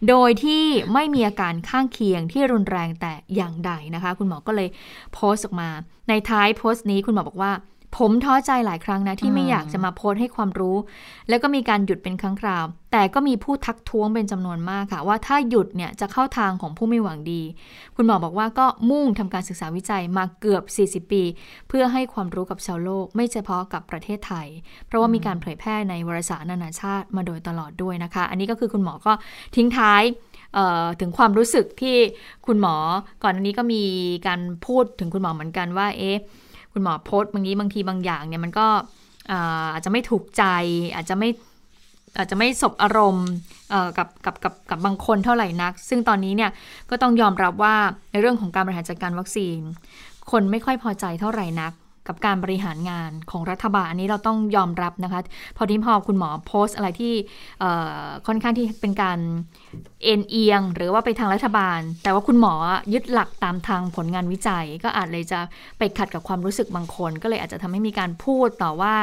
[0.10, 4.69] โดยที่ไม่มีอาการข้างเคียงที่รุนแรงแต่อย่างใดนะคะ คุณหมอก็เลย
[5.13, 5.69] โพสต์ออกมา
[6.10, 7.51] ในท้ายโพสต์นี้คุณหมอบอกว่า
[7.97, 10.78] ผมท้อใจหลายครั้งนะ ที่ไม่อืมอยากจะมาโพสต์ให้ความรู้
[11.30, 17.41] แล้วก็มีการหยุดเป็นครั้งคราว แต่ก็มีผู้ทักท้วงเป็นจำนวนมากค่ะ ว่าถ้าหยุดเนี่ยจะเข้าทางของผู้ไม่หวังดี
[17.95, 20.63] คุณหมอบอกว่าก็มุ่งทำการศึกษาวิจัยมาเกือบ
[21.06, 21.23] 40 ปี
[21.67, 24.47] เพื่อให้ความรู้กับชาวโลก ไม่เฉพาะกับประเทศไทย
[24.88, 29.13] เพราะว่ามีการเผยแพร่ในวารสารนานาชาติมาโดยตลอดด้วยนะคะ อันนี้ก็คือคุณหมอก็
[29.56, 30.04] ทิ้งท้าย
[30.54, 31.97] เอ่อถึงความรู้สึกที่
[32.45, 32.75] คุณหมอ
[33.23, 33.84] ก่อนอันนี้ก็มี
[34.28, 36.17] การพูดถึงคุณหมอเหมือนกันว่าเอ๊ะ
[36.73, 38.67] คุณหมอโพสต์บางทีบางทีบางอย่างเนี่ยมันก็
[39.73, 40.43] อาจจะไม่ถูกใจ
[40.95, 41.29] อาจจะไม่
[42.17, 43.29] อาจจะไม่สบอารมณ์
[43.97, 46.51] กับกับกับกับบางคนเท่าไหร่นัก ซึ่งตอนนี้เนี่ย
[46.89, 47.75] ก็ต้องยอมรับว่า
[48.12, 49.60] ในเรื่องของการบริหารจัดการวัคซีน
[50.32, 51.73] คนไม่ค่อยพอใจเท่าไหร่นัก
[52.10, 55.19] กับการบริหารงานของรัฐบาลอันนี้เราต้องยอมรับนะคะ
[55.58, 57.13] พอที่พอคุณหมอโพสต์อะไรที่
[58.28, 59.19] ค่อนข้างที่เป็นการ
[60.04, 62.54] เอ็นเอียง หรือว่าไปทางรัฐบาล แต่ว่าคุณหมอ
[62.93, 65.39] ยึดหลักตามทางผลงานวิจัย ก็อาจเลยจะ
[65.78, 68.93] ไปขัดกับความรู้สึกบางคน ก็เลยอาจจะทำให้มีการพูดต่อว่า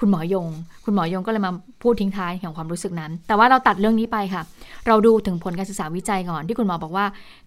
[0.00, 0.48] คุณหมอยง
[0.84, 4.42] คุณหมอยงก็เลยมาพูดทิ้งท้ายของความรู้สึกนั้น แต่ว่าเราตัดเรื่องนี้ไปค่ะ
[4.86, 7.06] เราดูถึงผลการศึกษาวิจัยก่อน ที่คุณหมอบอกว่า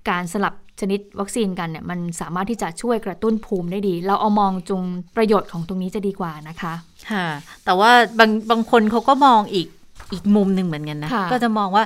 [0.10, 4.82] การสลับชนิดวัคซีนกันเนี่ยมันสามารถที่จะช่วยกระตุ้นภูมิได้ดี เราเอามองจุง
[5.16, 6.74] ประโยชน์ของตรงนี้จะดีกว่านะคะ
[7.12, 7.26] ค่ะ
[7.66, 9.68] แต่ว่าบางบางคนเขาก็มองอีก
[10.14, 11.84] อีกมุมหนึ่งเหมือนกันนะค่ะก็จะมองว่า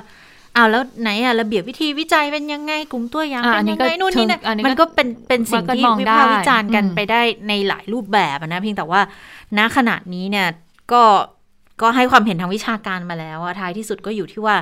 [0.56, 9.00] อ้าวแล้วไหนอะระเบียบวิธีวิจัยเป็นยังไงกลุ่มตัวอย่างอะเป็อันนนี้ยังก็ไงนู่นนี่นะเชิงอันนี้ก็มันก็เป็นเป็นสิ่งมันก็ที่มองวิพากษ์ได้วิจารณ์กันอืมไปได้ในหลายรูปแบบอะนะเพียงแต่ว่า
[9.58, 10.46] ณขณะนี้เนี่ย
[10.92, 11.02] ก็
[11.82, 14.56] ก็ให้ความเห็นทางวิชาการมาแล้วอะท้ายที่สุดก็อยู่ที่ว่า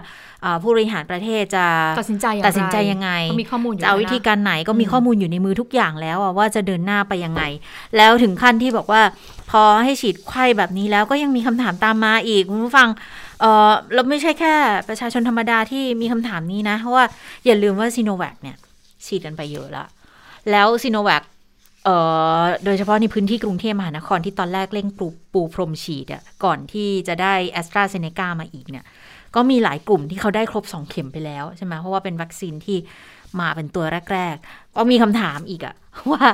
[0.44, 1.64] อ่าผู้บริหารประเทศจะ
[1.98, 7.42] ตัดสินใจอย่างไรตัดสินใจยังไงก็มีข้อมูลอยู่จะเอาแล้ววิธีนะการไหนก็มีอืมข้อมูลอยู่ในมือทุกอย่างแล้วอะว่าจะเดินหน้าไปยังไง
[7.96, 9.02] แล้วถึงขั้นที่บอกว่า
[9.50, 12.88] พอให้ฉีดไข้แบบนี้แล้วก็ยังมีคำถามตามมาอีกคุณผู้ฟัง
[13.42, 14.55] เออเราไม่ใช่แค่
[14.88, 17.05] ประชาชนธรรมดาที่มีคำถามนี้นะ เพราะว่า
[17.46, 18.57] อย่าลืมว่าซีโนแวคเนี่ย
[19.07, 19.88] ฉีดกันไปเยอะแล้ว
[20.50, 21.22] แล้วซีโนแวค
[21.85, 21.96] เอ่
[22.40, 28.85] อโดยเฉพาะในพื้นที่กรุงเทพมหานครที่ตอนแรกเร่งปลูปูพรมฉีดอะก่อนที่จะได้แอสตราเซเนกามาอีกเนี่ย
[29.35, 32.76] ก็มีหลายกลุ่มที่เขาได้ครบ 2 เข็มไปแล้วใช่ไหมเพราะว่าเป็นวัคซีนที่
[33.40, 35.74] มาเป็นตัวแรก ๆ ก็มีคำถามอีกอะ
[36.12, 36.24] ว่า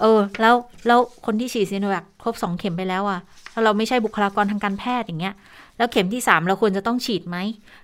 [0.00, 0.54] เออ แล้ว
[0.86, 3.20] แล้วคนที่ฉีดซีโนแวคครบ 2 เข็มไปแล้วอะ
[3.52, 5.34] ถ้าเราไม่ใช่บุคลากรทางการแพทย์อย่างเงี้ย
[5.80, 7.36] แล้วเข็มที่3เราควรจะต้องฉีดไหม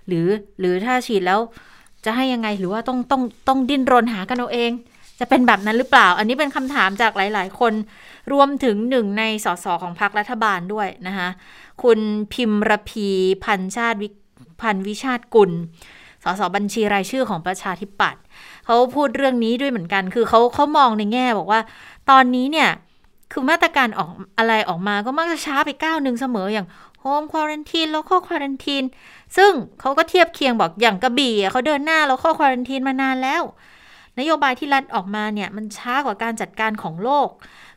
[0.07, 0.27] หรือ
[0.59, 1.39] หรือถ้าฉีดแล้ว
[2.05, 4.71] จะให้ยังไงหรือว่าต้องต้องต้องดิ้นรนหากันเอาเอง
[5.19, 7.73] จะเป็นแบบนั้นหรือเปล่า อันนี้เป็นคำถามจากหลาย ๆ คน
[8.31, 11.29] รวมถึงหนึ่งในสสของพรรครัฐบาลด้วยนะคะ
[11.83, 11.99] คุณ
[12.33, 13.09] พิมรพี
[13.43, 14.09] พันชาติวิ
[14.61, 15.51] พันวิชาติกุล
[16.23, 18.21] สสบัญชีรายชื่อของประชาธิปัตย์
[18.65, 21.61] เขาพูดเรื่องนี้ด้วยเหมือนกัน คือเขาเขามองในแง่บอกว่า
[22.09, 22.69] ตอนนี้เนี่ย
[23.31, 26.67] คือมาตรการออกอะไรออกมาก็มักจะช้าไปก้าวหนึ่งเสมออย่าง
[27.07, 28.83] โฮมควอรันทีนแล้วข้อควอรันทีน
[29.37, 33.43] ซึ่งเขาก็เทียบเคียงบอกอย่างกระบี่เขาเดินหน้าแล้วข้อควอรันทีนมานานแล้ว
[34.19, 37.29] นโยบายที่รัฐออกมาเนี่ยมันช้ากว่าการจัดการของโลก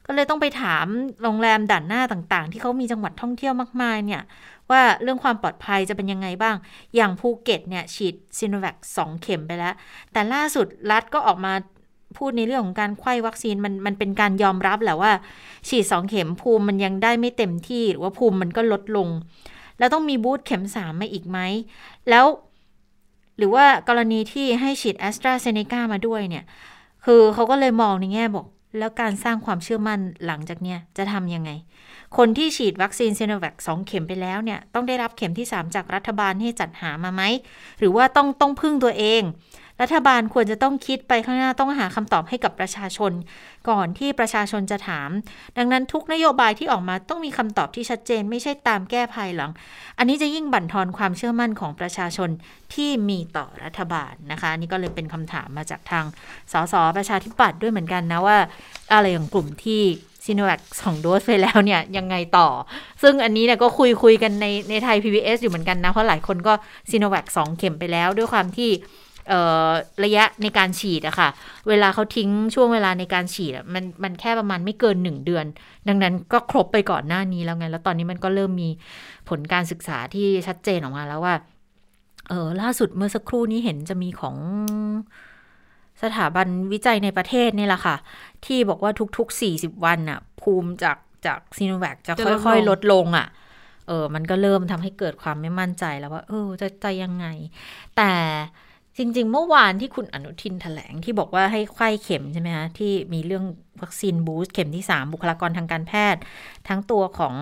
[0.07, 0.87] ก็เลยต้องไปถาม
[1.23, 4.23] โรงแรมด่านหน้าต่างๆ ที่เขามีจังหวัดท่องเที่ยวมากมายเนี่ย
[4.71, 6.57] ว่าเรื่องความปลอดภัยจะเป็นยังไงบ้าง
[6.97, 9.75] อย่างภูเก็ตเนี่ยฉีดซิโนแวคสองเข็มไปแล้ว
[10.12, 11.53] แต่ล่าสุดรัฐก็ออกมา
[12.16, 15.12] พูดในเรื่องของการไข้วัคซีนมันมันเป็นการยอมรับแหละว่า
[15.68, 19.09] ฉีดสองเข็มภูมิมันยังได้ไม่เต็มที่ หรือว่าภูมิมันก็ลดลง
[19.79, 21.38] แล้วต้องมี boost เข็มสามมาอีกไหม
[22.11, 22.27] แล้ว
[23.38, 26.44] หรือว่ากรณีที่ให้ฉีดแอสตราเซเนกามาด้วยเนี่ย
[27.05, 28.46] คือเขาก็เลยมองในแง่บอก
[28.79, 31.51] แล้วการสร้างความเชื่อมั่นหลังจากเนี้ยจะทำยังไง
[32.16, 37.23] คนที่ฉีดวัคซีนเซโนแวคสองเข็มไปแล้วเนี่ย ต้องได้รับเข็มที่ 3 จากรัฐบาลให้จัดหามาไหม
[37.79, 39.23] หรือว่าต้องต้องพึ่งตัวเอง
[39.81, 43.12] รัฐบาลควรจะต้องคิดไปข้างหน้าต้องหาคำตอบให้กับประชาชน
[43.69, 45.11] ก่อนที่ประชาชนจะถาม
[45.57, 49.51] ดังนั้นทุกนโยบายที่ออกมาต้องมีคำตอบที่ชัดเจน ไม่ใช่ตามแก้ภายหลัง
[49.99, 52.31] อันนี้จะยิ่งบั่นทอนความเชื่อมั่นของประชาชน
[52.75, 56.05] ที่มีต่อรัฐบาลนะคะนี่ก็เลยเป็นคำถามมาจากทาง
[56.53, 58.38] สสประชาธิปัตย์ด้วยเหมือนกันนะว่า
[58.93, 59.83] อะไรของกลุ่มที่
[60.25, 62.49] ซีโนแวคสองโดสไปแล้วเนี่ยยังไงต่อ
[63.03, 66.53] ซึ่งอันนี้เนี่ยก็คุยคุยกันในในไทย PBS อยู่เหมือนกันนะ เพราะหลายคนก็
[66.90, 68.71] ซีโนแวคสองเข็มไปแล้วด้วยความที่
[70.05, 71.29] ระยะในการฉีดอะค่ะ
[71.69, 75.45] เวลาเขาทิ้งช่วงเวลาในการฉีดมันมันแค่ประมาณไม่เกินหนึ่งเดือน
[75.88, 78.69] ดังนั้นก็ครบไปก่อนหน้านี้แล้วไง แล้วตอนนี้มันก็เริ่มมี
[79.29, 81.35] ผลการศึกษาที่ชัดเจนออกมาแล้วว่า
[82.29, 84.37] เออล่าสุดเมื่อสักครู่นี้เห็นจะมีของ
[86.03, 87.97] สถาบันวิจัยในประเทศนี่แหละค่ะ
[88.47, 92.12] ที่บอกว่าทุกๆ 40 วันน่ะภูมิจากจากซีโนแวคจะ
[92.47, 93.27] ค่อยๆ ลดลงอะ
[93.88, 97.27] เออ มันก็เริ่มทำให้เกิดความไม่มั่นใจแล้วว่า เออ จะจะยังไง
[97.97, 98.12] แต่
[99.02, 103.44] จริง ๆ เมื่อวานที่คุณอนุทินแถลงที่บอกว่าให้ไข้เข็มใช่ไหมคะที่มีเรื่อง
[103.80, 106.20] วัคซีนบูสต์เข็มที่ 3 บุคลากรทางการแพทย์
[106.68, 107.34] ทั้งตัวของ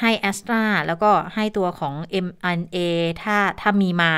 [0.00, 1.94] ให้แอสตราแล้วก็ให้ตัวของ
[2.26, 2.76] mRNA
[3.22, 4.12] ถ้าถ้ามีมา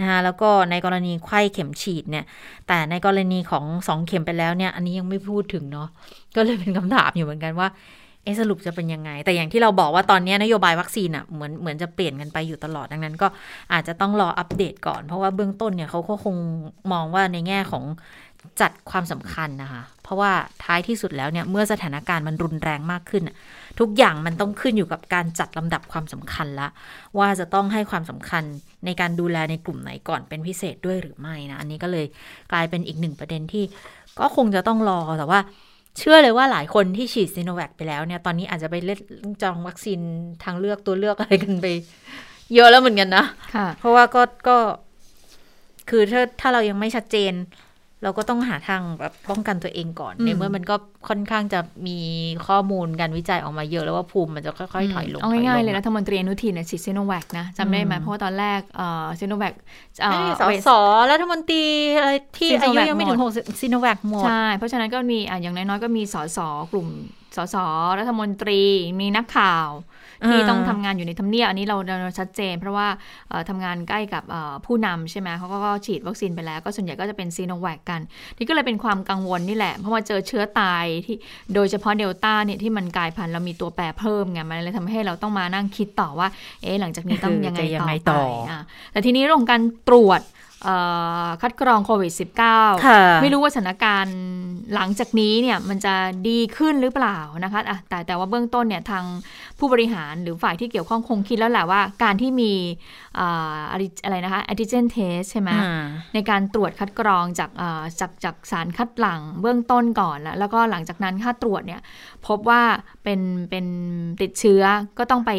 [0.00, 2.24] นะคะแล้วก็ในกรณีไข้เข็มฉีดเนี่ย
[2.66, 5.88] แต่ในกรณีของ 2 เข็มไปแล้วเนี่ย อันนี้ยังไม่พูดถึงเนาะ
[6.36, 7.68] ก็เลยเป็นคำถามอยู่เหมือนกันว่า
[8.24, 13.28] เอสรุปจะเป็นยังไง แต่อย่างที่เราบอกว่าตอนนี้นโยบายวัคซีนอะเหมือนเหมือนจะเปลี่ยนกันไปอยู่ตลอดดังนั้นก็
[13.72, 16.36] อาจจะต้องรออัปเดตก่อน เพราะว่าเบื้องต้นเนี่ยเขาก็คง
[16.92, 17.84] มองว่าในแง่ของ
[18.60, 20.32] จัดความสำคัญนะคะ เพราะว่า
[20.64, 23.22] ท้ายที่สุดแล้วเนี่ยเมื่อสถานการณ์มันรุนแรงมากขึ้น
[23.80, 26.68] ทุกอย่างมันต้องขึ้นอยู่กับการจัดลำดับความสำคัญละ
[27.18, 28.42] ว่าจะต้องให้ความสำคัญ
[28.84, 32.06] ในการดูแลในกลุ่มไหนก่อนเป็นพิเศษด้วยหรือไม่นะ อันนี้ก็เลย
[32.52, 33.64] กลายเป็นอีกหนึ่งประเด็นที่
[34.20, 35.40] ก็คงจะต้องรอแต่ว่า
[35.98, 39.00] เชื่อเลยว่าหลายคนที่ฉีดซีโนแวคไปแล้วเนี่ย ตอนนี้อาจจะไปเล่น
[39.42, 40.00] จองวัคซีน
[40.44, 41.66] ทางเลือกตัวเลือกอะไรกันไป
[42.54, 44.56] เยอะแล้วเหมือนกันนะค่ะเพราะว่าก็ก็
[45.90, 47.32] คือถ้าถ้าเรายังไม่ชัดเจน
[48.04, 50.76] เราก็ต้องหาทางแบบป้องกันตัวเองก่อน ในเมื่อมันก็
[51.08, 51.98] ค่อนข้างจะมี
[52.46, 58.60] ข้อมูลการวิจัยออกมาเยอะแล้วว่าภูมิมันจะค่อยๆถอยลงเอาง่ายๆเลยรัฐมนตรีอนุทินเนี่ยฉีดซีโนแวคนะจำได้ไหมเพราะว่าตอนแรก
[59.20, 59.54] ซีโนแวค
[60.40, 60.70] สส
[61.10, 61.64] รัฐมนตรี
[62.00, 66.38] อะไรที่อายุยังไม่ถึงหกซีโนแวคหมดใช่เพราะฉะนั้นก็มีอย่างน้อยๆก็มีสส
[66.72, 66.88] กลุ่ม
[67.36, 67.56] สส
[67.98, 68.62] รัฐมนตรี
[69.00, 69.68] มีนักข่าว
[70.30, 72.86] ที่ต้องทำงานอยู่ในทำเนียบอันนี้เราเราชัดเจน เพราะว่า
[73.48, 74.22] ทำงานใกล้กับ
[74.66, 78.00] ผู้นำใช่ไหมเขาก็ฉีดวัคซีนไปแล้ว ก็ส่วนใหญ่ก็จะเป็นซีโนแวคกัน
[78.38, 81.16] นี่ก็เลยเป็นความกังวลนี่แหละเพราะว่าเจอเชื้อตายที่
[81.54, 86.28] โดยเฉพาะเดลต้าเนี่ยที่มันกลายพันธุ์เรามีตัวแปรเพิ่มไงมันเลยทำให้เราต้องมานั่งคิดต่อว่า
[86.62, 87.92] เอ๊ะหลังจากนี้ต้องยังไงต่อไป
[88.92, 90.20] แต่ทีนี้เรื่องของการตรวจ
[91.42, 92.12] คัดกรองโควิด
[92.68, 94.18] -19 ไม่รู้ว่าสถานการณ์
[94.74, 95.94] หลังจากนี้เนี่ยมันจะ
[96.28, 99.04] ดีขึ้นหรือเปล่านะคะะแต่แต่ว่าเบื้องต้นเนี่ยทาง
[99.58, 102.52] ผู้บริหารหรือฝ่ายที่เกี่ยวข้องคงคิดแล้วแหละว่า การที่มี
[103.22, 105.50] อะไรนะคะ antigen test ใช่ไหม
[106.14, 107.50] ในการตรวจคัดกรองจาก
[108.00, 111.80] จากจากสารคัดหลั่งเบื้องต้นก่อนแล้วแล้วก็หลังจากนั้นค่าตรวจเนี่ย
[112.26, 112.62] พบว่า
[113.04, 113.66] เป็นเป็น
[114.20, 114.62] ติดเชื้อ
[114.98, 115.32] ก็ต้องไป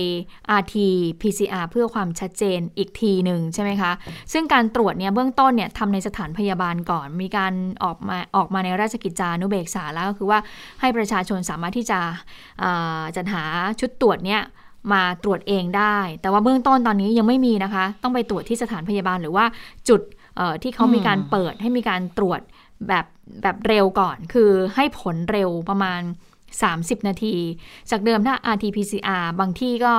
[0.59, 0.75] RT
[1.21, 3.91] PCR เพื่อความชัดเจนอีกทีหนึ่งใช่ไหมคะ
[4.33, 10.39] ซึ่งการตรวจเนี่ยเบื้องต้นเนี่ยทำในสถานพยาบาลก่อน มีการออกมาออกมาในราชกิจจานุเบกษาแล้วก็คือว่า
[10.81, 11.99] ให้ประชาชนสามารถที่จะ
[13.15, 13.43] จัดหา
[13.79, 14.43] ชุดตรวจเนี่ย
[14.93, 19.45] มาตรวจเองได้ แต่ว่าเบื้องต้นตอนนี้ยังไม่มีนะคะ ต้องไปตรวจที่สถานพยาบาลหรือว่า
[19.89, 20.01] จุด
[20.63, 22.41] ที่เขามีการเปิดให้มีการตรวจ
[22.87, 23.05] แบบ
[23.41, 26.01] แบบเร็วก่อน คือให้ผลเร็วประมาณ
[26.55, 27.35] 30 นาที
[27.91, 29.93] จากเดิมถ้า RT-PCR บางที่ก็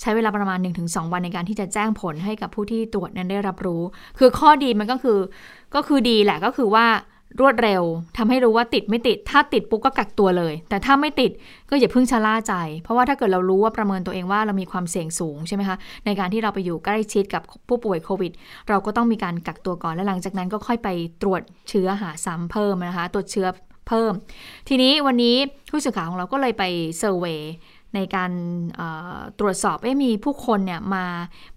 [0.00, 3.82] ใช้เวลาประมาณ 1-2 วันในการที่จะแจ้งผลให้กับผู้ที่ตรวจนั้นได้รับรู้
[4.18, 5.18] คือข้อดีมันก็คือ
[5.74, 6.86] ก็คือดีแหละก็คือว่า
[7.40, 7.82] รวดเร็ว
[8.16, 11.30] ทำให้รู้ว่าติดไม่ติด ถ้าติดปุ๊บก็กักตัวเลย แต่ถ้าไม่ติด
[11.70, 18.32] ก็อย่าเพิ่งชะล่าใจ เพราะว่าถ้าเกิดเรารู้ว่าประเมินตัวเองว่าเรามีความเสี่ยงสูงใช่ไหมคะในการที่เราไปอยู่ใกล้ชิดกับผู้ป่วยโควิด
[18.68, 20.88] เราก็ต้องมีการกักตัวก่อนและหลังจากนั้นก็ค่อยไป
[21.22, 23.48] ตรวจเชื้อหาซ้ำเพิ่มนะคะตรวจเชื้อ
[23.88, 24.12] เพิ่ม
[24.68, 25.36] ทีนี้วันนี้
[25.70, 26.64] ผู้สื่อข่าวของเราก็เลยไป
[26.98, 27.38] เซอร์เวย
[27.94, 28.30] ในการ
[29.38, 31.04] ตรวจสอบว่ามีผู้คนเนี่ยมา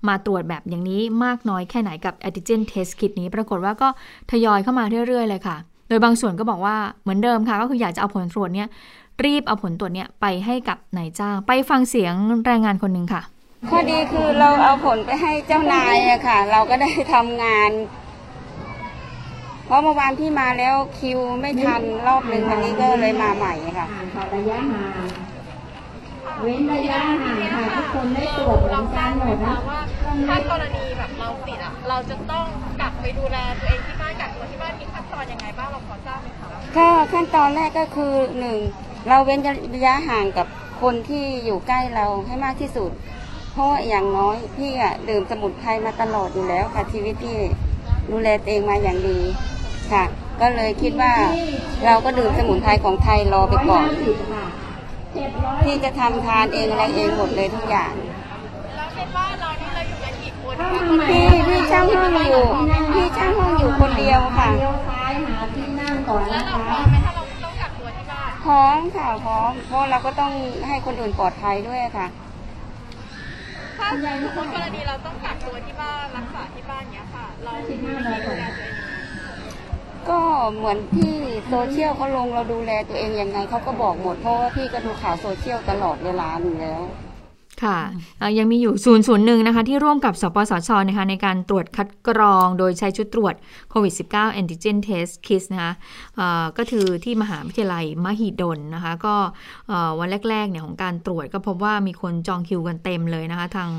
[0.07, 3.89] มาตรวจแบบอย่างนี้มากน้อยแค่ไหนกับ antigen test kit นี้ ปรากฏว่าก็
[4.31, 8.67] ทยอยเข้ามาเรื่อยๆ เลยค่ะ โดยบางส่วนก็บอกว่าเหมือนเดิมค่ะ ก็คืออยากจะเอาผลตรวจเนี่ย
[9.25, 12.13] รีบเอาผลตรวจเนี่ยไปให้กับนายจ้าง ไปฟังเสียง
[12.45, 13.21] แรงงานคนหนึ่งค่ะ
[13.69, 17.71] ข้อดีคือเราเอาผลไปให้เจ้านายอะค่ะ เราก็ได้ทำงาน
[19.65, 23.87] เพราะเมื่อวานที่มาแล้วคิวไม่ทันรอบหนึ่งวันนี้ก็เลยมาใหม่ค่ะ
[26.41, 29.79] เว้นระยะห่างค่ะทุกคนได้ตรวจเหมือนกันหมดนะว่า
[30.27, 32.45] ถ้ากรณีแบบเราติดอะเราจะต้อง
[32.79, 38.59] กลับไปดูแลตัวเองที่บ้านกักตัวที่บ้านมีขั้นตอนยังไงบ้างเราพอทราบไหมคะก็ขั้นตอนแรกก็คือหนึ่ง
[39.07, 39.39] เราเว้น
[39.75, 40.47] ระยะห่างกับ
[40.81, 42.91] คนที่อยู่ใกล้เราให้มากที่สุด
[43.53, 47.37] เพราะอย่างน้อยพี่อะดื่มสมุนไพรมาตลอดอยู่แล้วค่ะชีวิตพี่
[48.11, 49.19] ดูแลตัวเองมาอย่างดี
[49.91, 50.03] ค่ะ
[50.41, 51.13] ก็เลยคิดว่า
[51.85, 53.87] เราก็ดื่มสมุนไพรของไทยรอไปก่อน
[55.63, 57.93] ที่จะทำทานเองอะไรเองหมดเลยทุกอย่าง
[58.75, 60.53] แล้วในบ้านเรานี่เราอยู่กันกี่คน
[61.09, 62.45] พี่พี่ช่างห้องอยู่
[62.93, 66.79] พี่ช่างห้องอยู่คนเดียวค่ะ เลี้ยวซ้ายหาที่นั่งก่อนนะคะ
[68.45, 70.31] พร้อมค่ะพร้อม เพราะเราก็ต้อง
[70.67, 72.07] ให้คนอื่นปลอดภัยด้วยค่ะ
[73.77, 78.80] ถ้าสมมติกรณีเราต้องกักตัวที่บ้านรักษาที่บ้านเนี้ยค่ะ เราดูแลตัวเอง
[80.09, 80.19] ก็
[80.55, 81.15] เหมือนที่
[81.47, 86.81] โซเชียลเขาลงเราดูแลตัวเองยังไงเขาก็บอกหมดเพราะว่าพี่ก็ดูข่าวโซเชียลตลอดเวลาอยู่แล้ว
[87.63, 87.79] ค่ะ
[88.37, 93.35] ยังมีอยู่ศูนย์ศูนย์หนึ่งนะคะ ที่ร่วมกับสปสชนะคะในการตรวจคัดกรองโดยใช้ชุดตรวจ
[93.69, 95.73] โควิด -19 antigen test kit นะคะ
[96.57, 99.15] ก็คือที่มหาวิทยาลัยมหิดลนะคะ ก็
[99.99, 103.69] วันแรกๆเนี่ยของการตรวจก็พบว่ามีคนจองคิวกันเต็มเลยนะคะ ทาง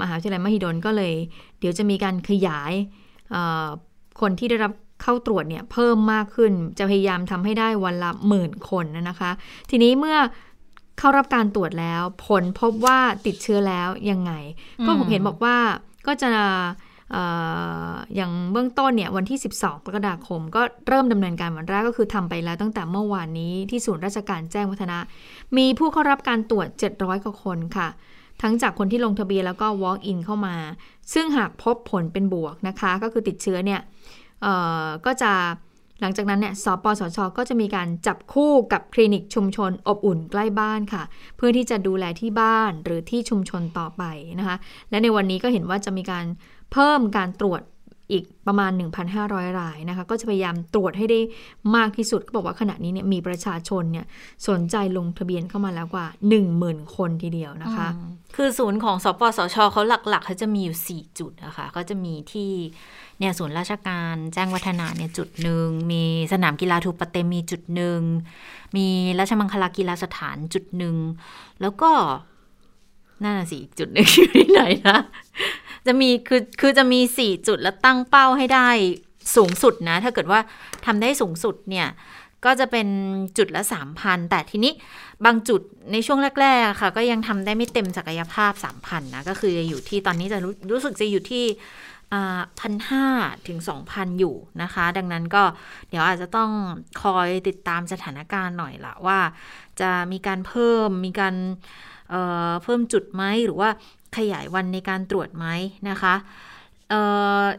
[0.00, 1.12] มหาวิทยาลัยมหิดลก็เลย
[1.60, 2.72] เดี๋ยวจะมีการขยาย
[4.20, 4.72] คนที่ได้รับ
[5.02, 9.30] เข้าตรวจเนี่ยเพิ่มมากขึ้น จะพยายามทำให้ได้วันละหมื่นคนนะคะ
[9.70, 10.18] ทีนี้เมื่อ
[10.98, 14.32] เข้ารับการตรวจแล้ว ผลพบว่าติดเชื้อแล้วยังไง
[14.84, 15.56] ก็ผมเห็นบอกว่า
[16.06, 16.30] ก็จะ
[18.16, 24.98] อย่างเบื้องต้นเนี่ยวันที่ 12 กรกฎาคม ก็เริ่มดำเนินการวันแรกก็คือทำไปแล้วตั้งแต่เมื่อวานนี้ที่ศูนย์ราชการแจ้งวัฒนะ
[25.56, 27.88] มีผู้เข้ารับการตรวจ 700 กว่าคนค่ะ
[28.42, 30.56] ทั้งจากคนที่ลงทะเบียนแล้วก็ walk in เข้ามา
[31.14, 33.80] ซึ่งหากพบผลเป็นบวกนะคะ ก็คือติดเชื้อเนี่ย
[35.06, 35.32] ก็จะ
[36.00, 41.02] หลังจากนั้นเนี่ยสปสช ก็จะมีการจับคู่กับคลินิกชุมชนอบอุ่นใกล้บ้านค่ะ
[41.36, 44.02] เพื่อที่จะดูแลที่บ้านหรือที่ชุมชนต่อไป
[44.38, 44.56] นะคะ
[44.90, 46.24] และในวันนี้ก็เห็นว่าจะมีการ
[46.72, 47.62] เพิ่มการตรวจ
[48.10, 48.70] อีกประมาณ
[49.14, 51.20] 1,500 รายนะคะก็จะพยายามตรวจให้ได้
[51.76, 54.06] มากที่สุดก็บอกว่าขณะนี้เนี่ยมีประชาชนเนี่ย
[54.48, 56.06] สนใจลงทะเบียนเข้ามาแล้วกว่า
[56.50, 57.88] 10,000 คนทีเดียวนะคะ
[58.36, 62.52] คือศูนย์ของสปสชเขาหลักๆเขาจะมีอยู่ 4 จุดนะคะก็จะมีที่
[63.18, 68.00] เนี่ยศูนย์ราชการแจ้งวัฒนาเนี่ยจุดหนึ่งมีสนามกีฬาทูปเตมีจุดหนึ่ง
[68.76, 68.86] มี
[69.18, 70.96] ราชมังคลากีฬาสถานจุดหนึ่ง
[71.60, 71.90] แล้วก็
[73.22, 74.98] นั่นสิอีกจุดหนึ่งอยู่ที่ไหนนะ
[75.86, 78.68] จะมีคือคือจะมีสี่จุดแล้วตั้งเป้าให้ได้
[79.36, 80.40] สูงสุดนะ ถ้าเกิดว่า
[80.86, 81.88] ทำได้สูงสุดเนี่ย
[82.44, 82.88] ก็จะเป็น
[83.38, 84.72] จุดละสามพันแต่ทีนี้
[85.26, 85.60] บางจุด
[85.92, 91.44] ในช่วงแรกๆค่ะ ก็ยังทำได้ไม่เต็มศักยภาพสามพันนะ ก็คืออยู่ที่ตอนนี้จะรู้รู้สึกจะอยู่ที่
[92.60, 93.06] พันห้า
[93.48, 95.42] ถึงสองพันอยู่นะคะ ดังนั้นก็
[95.88, 96.50] เดี๋ยวอาจจะต้อง
[97.02, 99.18] คอยติดตามสถานการณ์หน่อยละว่า
[99.80, 101.34] จะมีการเพิ่มมีการ
[102.10, 103.70] เเพิ่มจุดไหมหรือว่า
[104.16, 105.46] ขยายวันในการตรวจไหม
[105.88, 106.14] นะคะ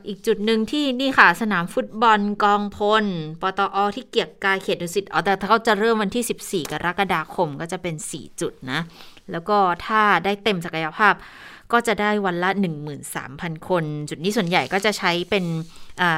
[0.07, 3.05] อีกจุดหนึ่งที่นี่ค่ะ สนามฟุตบอลกองพล
[3.41, 8.79] ปตอ ที่เกียรกายเขตดุสิตอ๋อแต่เขาจะเริ่มวันที่ 14 กรกฎาคมก็จะเป็น 4 จุดนะ
[9.31, 11.13] แล้วก็ถ้าได้เต็มศักยภาพ
[11.71, 12.49] ก็จะได้วันละ
[13.09, 15.45] 13,000 คน จุดนี้ส่วนใหญ่ก็จะใช้เป็น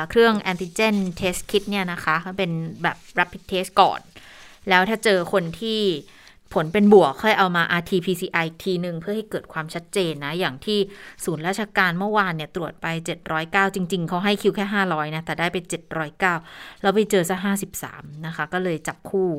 [0.09, 2.51] เครื่องแอนติเจนเทสคิดเนี่ยนะคะ เป็น
[2.83, 3.99] แบบ rapid test ก่อน
[4.69, 5.81] แล้วถ้าเจอคนที่
[6.53, 10.79] ผลเป็นบวกค่อยเอามา RT-PCR ทีหนึ่งเพื่อให้เกิดความชัดเจนนะ อย่างที่
[11.25, 12.87] ศูนย์ราชการเมื่อวานเนี่ยตรวจไป
[13.31, 15.57] 709 จริง ๆ เขาให้คิวแค่ 500 นะ แต่ได้ไป
[16.19, 17.35] 709 แล้วไปเจอซะ
[17.81, 19.29] 53 นะคะ ก็เลยจับคู่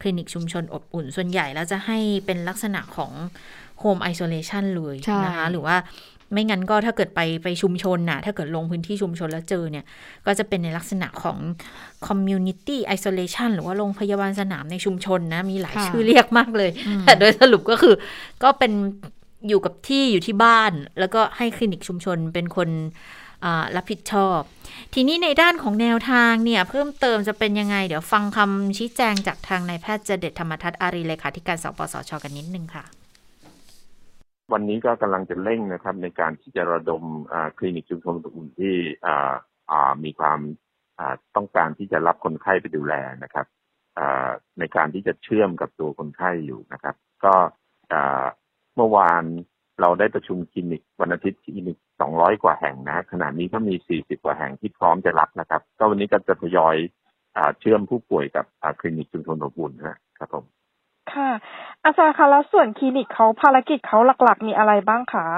[0.00, 3.12] คลินิกชุมชนอบอุ่นส่วนใหญ่แล้วจะให้เป็นลักษณะของ
[3.80, 5.76] โฮมไอโซเลชันเลยนะคะ หรือว่า
[6.32, 9.84] ไม่งั้นก็ถ้าเกิดไปไปชุมชนน่ะถ้าเกิดลงพื้นที่ชุมชนแล้วเจอเนี่ย
[10.26, 11.38] ก็จะเป็นในลักษณะของ
[12.06, 16.70] community isolation หรือว่าโรงพยาบาลสนามในชุมชนนะ มีหลายชื่อเรียกมากเลย
[17.04, 17.94] แต่โดยสรุปก็คือ
[18.42, 18.72] ก็เป็น
[19.48, 22.70] อยู่กับที่อยู่ที่บ้าน แล้วก็ให้คลินิกชุมชนเป็นคน
[23.76, 24.40] รับผิดชอบ
[24.94, 32.84] ทีนี้ในด้านของแนวทางเนี่ย เพิ่มเติมจะเป็นยังไง เดี๋ยวฟังคำชี้แจงจากทางนายแพทย์เจเดตธรรมทัศน์อารีเลขาธิการสปสชกันนิดนึงค่ะ
[34.52, 37.02] วันนี้ก็กำลังจะเร่งนะครับ ในการที่จะระดม
[37.58, 38.74] คลินิกชุมชนอุ่นที่
[40.04, 40.40] มีความ
[41.36, 43.46] ต้องการที่จะรับคนไข้ไปดูแลนะครับ
[44.58, 46.94] ในการที่จะเชื่อมกับตัวคนไข้อยู่นะครับ
[47.24, 47.34] ก็
[48.76, 49.24] เมื่อวาน
[49.80, 51.78] เราได้ประชุมคลินิกวันอาทิตย์คลินิก
[52.10, 56.76] 200กว่าแห่งนะขณะนี้ก็มี40กว่าแห่งที่พร้อมจะรับนะครับ ก็วันนี้ก็จะทยอย
[57.60, 58.44] เชื่อมผู้ป่วยกับ
[58.80, 60.44] คลินิกชุมชนอบอุ่นนะครับผม
[61.12, 61.30] ค่ะ
[61.84, 65.28] อาจารย์คะแล้วส่วนคลินิกเขาภารกิจเขาหลัก ๆ มีอะไรบ้างคะ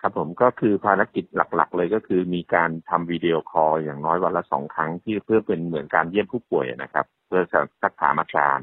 [0.00, 7.42] ครับผมก็คือภารกิจหลัก ๆ เลยก็คือมีการทำวิดีโอคอลอย่างน้อยวันละสองครั้งที่เพื่อเป็นเหมือนการเยี่ยมผู้ป่วยนะครับ เพื่อ
[7.82, 8.58] สักถามอาการ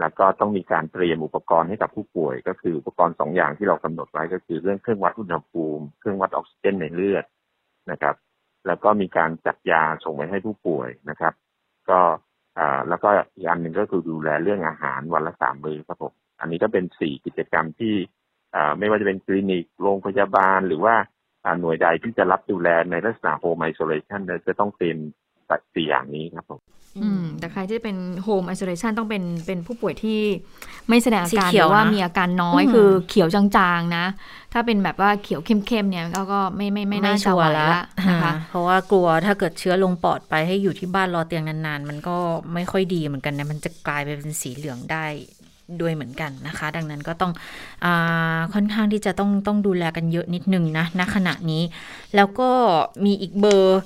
[0.00, 7.24] แล้วก็ต้องมีการเตรียมอุปกรณ์ให้กับผู้ป่วย ก็คืออุปกรณ์สองอย่างที่เรากำหนดไว้ก็คือเรื่องเครื่องวัดอุณหภูมิ เครื่องวัดออกซิเจนในเลือด
[7.90, 8.14] นะครับ
[8.66, 11.32] แล้วก็มีการจัดยาส่งไปให้ผู้ป่วยนะครับ
[11.90, 12.00] ก็
[12.58, 17.94] อ่าแล้วก็อีกอันหนึ่งก็คือดูแลเรื่องอาหารวันละสามมื้อครับผมอันนี้ก็เป็นสี่กิจกรรมที่
[18.54, 20.94] อ่าไม่ว่าจะเป็นคลินิกโรงพยาบาลหรือว่า
[21.60, 24.98] หน่วยใดที่จะรับดูแลในลักษณะโฮมไอโซเลชันจะต้องเต็ม
[25.74, 26.60] สี่อย่างนี้ครับผม
[27.02, 30.20] อืมแต่ใครที่เป็นโฮมไอโซเลชันต้องเป็นเป็นผู้ป่วยที่
[30.88, 34.04] ไม่แสดงอาการหรือว่ามีอาการน้อยคือเขียวจางๆนะ
[34.52, 37.42] ถ้าเป็นแบบว่าเขียวเข้มๆเนี่ยก็ก็ไม่ไม่ไม่น่าจะไหว
[37.72, 42.16] ละนะคะเพราะว่ากลัวถ้าเกิดเชื้อลงปอดไปให้อยู่ที่บ้านรอเตียงนานๆ มันก็
[42.54, 45.06] ไม่ค่อยดีเหมือนกันนะมันจะกลายไปเป็นสีเหลืองได้
[45.80, 47.32] ด้วยเหมือนกันนะคะ ดังนั้นก็ต้อง
[47.84, 47.86] อ
[48.54, 51.62] ค่อนข้างที่จะต้องต้องดูแลกันเยอะนิดนึงนะณขณะนี้
[52.16, 52.50] แล้วก็
[53.04, 53.80] มีอีกเบอร์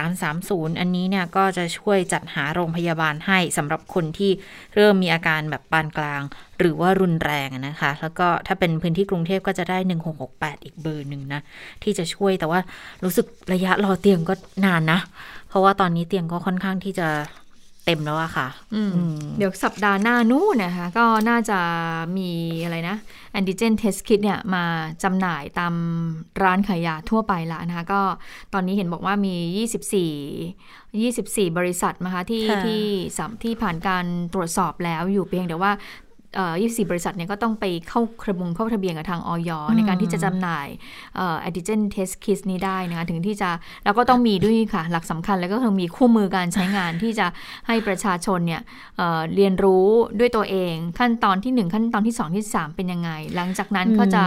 [0.00, 4.30] 1330 อันนี้เนี่ยก็จะช่วยจัดหาโรงพยาบาลให้สำหรับคนที่
[4.74, 6.22] เริ่มมีอาการแบบปานกลาง
[6.58, 9.78] หรือว่ารุนแรงนะคะ แล้วก็ถ้าเป็นพื้นที่กรุงเทพก็จะได้
[10.22, 11.40] 1668 อีกเบอร์หนึ่งนะ
[11.82, 12.60] ที่จะช่วยแต่ว่า
[13.04, 14.34] รู้สึกระยะรอเตียงก็
[14.64, 15.00] นานนะ
[15.48, 17.08] เพราะว่าตอนนี้เตียงก็ค่อนข้างที่จะ
[17.84, 18.48] เต็มแล้วอะค่ะ
[19.38, 21.58] เดี๋ยวสัปดาห์หน้านู้นนะคะ ก็น่าจะ
[22.16, 22.30] มี
[22.64, 22.96] อะไรนะ
[23.32, 24.64] แอนติเจนเทสคิดเนี่ยมา
[25.02, 25.74] จำหน่ายตาม
[26.42, 28.02] ร้านขายยาทั่วไปละนะคะ ก็
[28.54, 29.34] ตอนนี้เห็นบอกว่ามี
[29.66, 32.82] 24 24 บริษัทนะคะที่ที่
[33.18, 34.04] สัมที่ผ่านการ
[34.34, 40.68] ตรวจสอบแล้วอยู่เพียงแต่ว่าเอ่อ 24 บริษัทเนี่ยก็ต้องไปเข้ากระบงเข้าทะเบียนกับทางออยในการที่จะจำหน่าย
[41.16, 43.50] เอ่อ antigen test kit นี้ได้นะคะถึงที่จะ
[43.84, 47.26] แล้วก็ต้องมีด้วยค่ะ หลักสำคัญแล้วก็คือมีคู่มือการใช้งานที่จะ
[47.66, 48.60] ให้ประชาชนเนี่ย
[48.96, 49.86] เอ่อเรียนรู้
[50.18, 54.22] ด้วยตัวเองขั้นตอนที่ 1 ขั้นตอนที่ 2 ที่ 3 เป็นยังไง หลังจากนั้นก็จะ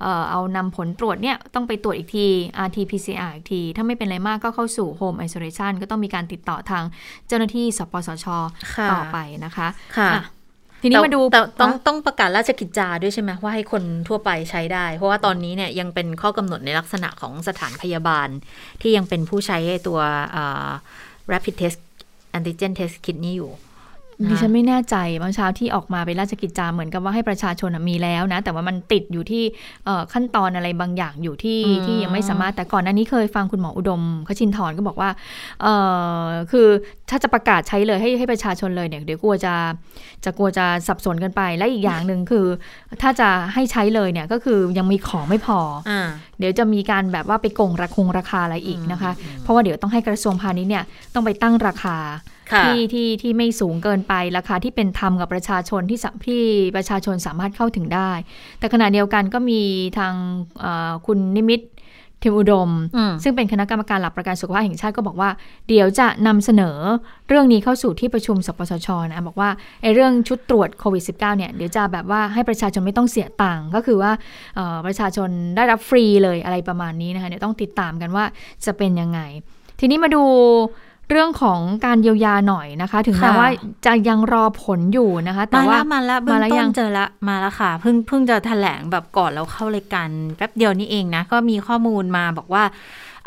[0.00, 2.26] เอ่อเอานำผลตรวจเนี่ยต้องไปตรวจอีกที
[2.66, 6.84] rt pcr อีกที ถ้าไม่เป็นอะไรมากก็เข้าสู่ home isolation ก็ต้องมีการติดต่อทาง
[7.28, 8.26] เจ้าหน้าที่สปสช
[8.74, 10.22] ค่ะต่อไปนะคะค่ะอะ
[10.82, 18.28] ทีนี้มาดูแต่แต่ต้องนะต้องประกาศราชกิจจาด้วยใช่ไหมว่าให้คนทั่วไปใช้ได้ เพราะว่าตอนนี้เนี่ยยังเป็นข้อกำหนดในลักษณะของสถานพยาบาล
[18.82, 20.00] ที่ยังเป็นผู้ใช้ไอ้ตัว
[20.32, 20.68] เอ่อ
[21.32, 21.78] rapid test
[22.36, 23.50] antigen test kit นี้อยู่
[24.30, 29.44] ดิฉันไม่แน่ใจเมื่อเช้าที่ออกมาเป็นราชกิจจาเหมือนกับว่าให้ประชาชนน่ะมีแล้วนะ แต่ว่ามันติดอยู่ที่
[29.84, 35.10] เอ่อขั้นตอนอะไรบางอย่างอยู่ที่อืมที่ยังไม่สามารถแต่ก่อนหน้านี้เคยฟังคุณหมออุดมขชินทร์ก็บอกว่า
[35.62, 35.74] เอ่
[36.22, 36.68] อคือ
[37.10, 39.54] ถ้าจะประกาศใช้เลยให้ให้ประชาชนเลยเนี่ยเดี๋ยวกลัวจะ
[40.24, 42.46] จะกลัวจะสับสนกันไป และอีกอย่างหนึ่งคือ
[43.02, 45.58] ถ้าจะให้ใช้เลยเนี่ยก็คือยังมีของไม่พอ
[45.90, 46.08] อ่า
[46.38, 49.12] เดี๋ยวจะมีการแบบว่าไปโกงราคงราคาอะไรอีกนะคะ
[49.42, 51.96] เพราะว่าเดี๋ยวต้องให้กระทรวงพาณิชย์เนี่ยต้องไปตั้งราคา
[52.37, 56.42] ค่ะ ที่ที่ที่ไม่สูงเกินไปราคาที่เป็นธรรมกับประชาชนที่สะที่
[56.76, 58.10] ประชาชนสามารถเข้าถึงได้
[58.58, 59.60] แต่ขณะเดียวกันก็มี
[59.98, 60.14] ทาง
[60.60, 61.62] เอ่อคุณนิมิต
[62.22, 65.30] ทิมอุดมอืมซึ่งเป็นคณะกรรมการหลักประกันสุขภาพแห่งชาติก็บอกว่า
[65.68, 66.78] เดี๋ยวจะนำเสนอ
[67.28, 69.50] เรื่องนี้เข้าสู่ที่ประชุมสปสชนะบอกว่า
[69.82, 74.12] ไอ้เรื่องชุดตรวจโควิด -19 เนี่ยเดี๋ยวจะแบบว่าให้ประชาชนไม่ต้องเสียตังค์ก็คือว่า
[74.54, 78.24] เอ่อประชาชนได้รับฟรีเลยอะไรประมาณนี้นะคะเดี๋ยวต้องติดตามกันว่า
[78.66, 79.20] จะเป็นยังไง
[79.80, 80.22] ทีนี้มาดู
[81.10, 83.48] เรื่องของการเยียวยาหน่อยนะคะ ถึงแม้ค่ะว่า
[83.86, 92.64] จะยังรอผลอยู่นะคะ แต่มาว่าแล้วมาแล้วเบื้องมาแล้วต้ยันงเจอละมาแล้วค่ะเพิ่งเพิ่งจะแถลงแบบก่อนเราเข้ารายการแป๊บเดียวนี่เองนะ ก็มีข้อมูลมาบอกว่า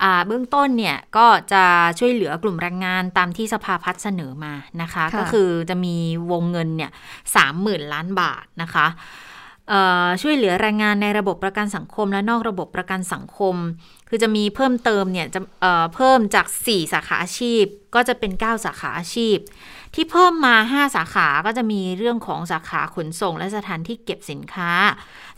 [0.02, 1.64] อ่าเบื้องต้นเนี่ยก็จะ
[2.00, 5.96] ช่วยเหลือกลุ่มแรงงานตามที่สภาพัฒน์เสนอมานะคะค่ะก็คือจะมี
[6.32, 6.92] วงเงินเนี่ย
[7.36, 8.88] สามหมื่นล้านบาทนะคะ
[9.70, 13.56] เอ่อช่วยเหลือแรงงานในระบบประกันสังคมและนอกระบบประกันสังคม
[14.14, 17.64] คือจะมีเพิ่มเติมเนี่ยจะเอ่อเพิ่มจาก 4 สาขาอาชีพ
[17.96, 19.38] ก็จะเป็น 9 สาขาอาชีพ
[19.96, 24.72] ที่เพิ่มมา 5 สาขาก็จะมีเรื่องของสาขาขนส่ง และสถานที่เก็บสินค้า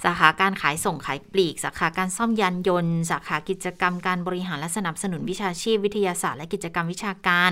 [0.03, 7.51] สาขาการขายส่งขายปลีก สาขาการซ่อมยานยนต์ สาขากิจกรรมการบริหารและสนับสนุนวิชาชีพ วิทยาศาสตร์และกิจกรรมวิชาการ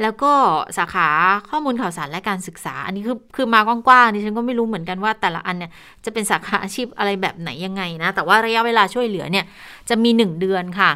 [0.00, 0.32] แล้วก็
[0.78, 1.08] สาขา
[1.50, 5.70] ข้อมูลข่าวสารและการศึกษา อันนี้คือคือมากว้างๆดิฉันก็ไม่รู้เหมือนกันว่าแต่ละอันเนี่ย
[6.04, 9.44] จะเป็นสาขาอาชีพอะไรแบบไหนยังไงนะ แต่ว่าระยะเวลาช่วยเหลือเนี่ย
[9.88, 10.90] จะมี 1 เดือนค่ะ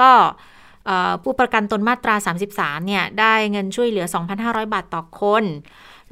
[0.00, 0.10] ก็
[1.22, 2.14] ผู้ประกันตนมาตรา
[2.50, 4.06] 33 เนี่ย ได้เงินช่วยเหลือ
[4.40, 5.44] 2,500 บาทต่อคน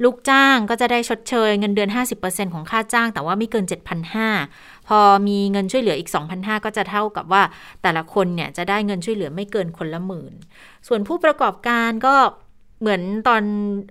[0.03, 1.89] ลูกจ้างก็จะได้ชดเชยเงินเดือน
[2.21, 3.65] 50%ของค่าจ้าง แต่ว่าไม่เกิน
[4.29, 7.43] 7,500 พอมีเงินช่วยเหลืออีก 2,500 ก็จะเท่ากับว่า
[7.83, 10.33] แต่ละคนเนี่ยจะได้เงินช่วยเหลือไม่เกินคนละหมื่น
[10.87, 12.15] ส่วนผู้ประกอบการก็
[12.81, 13.43] เหมือนตอน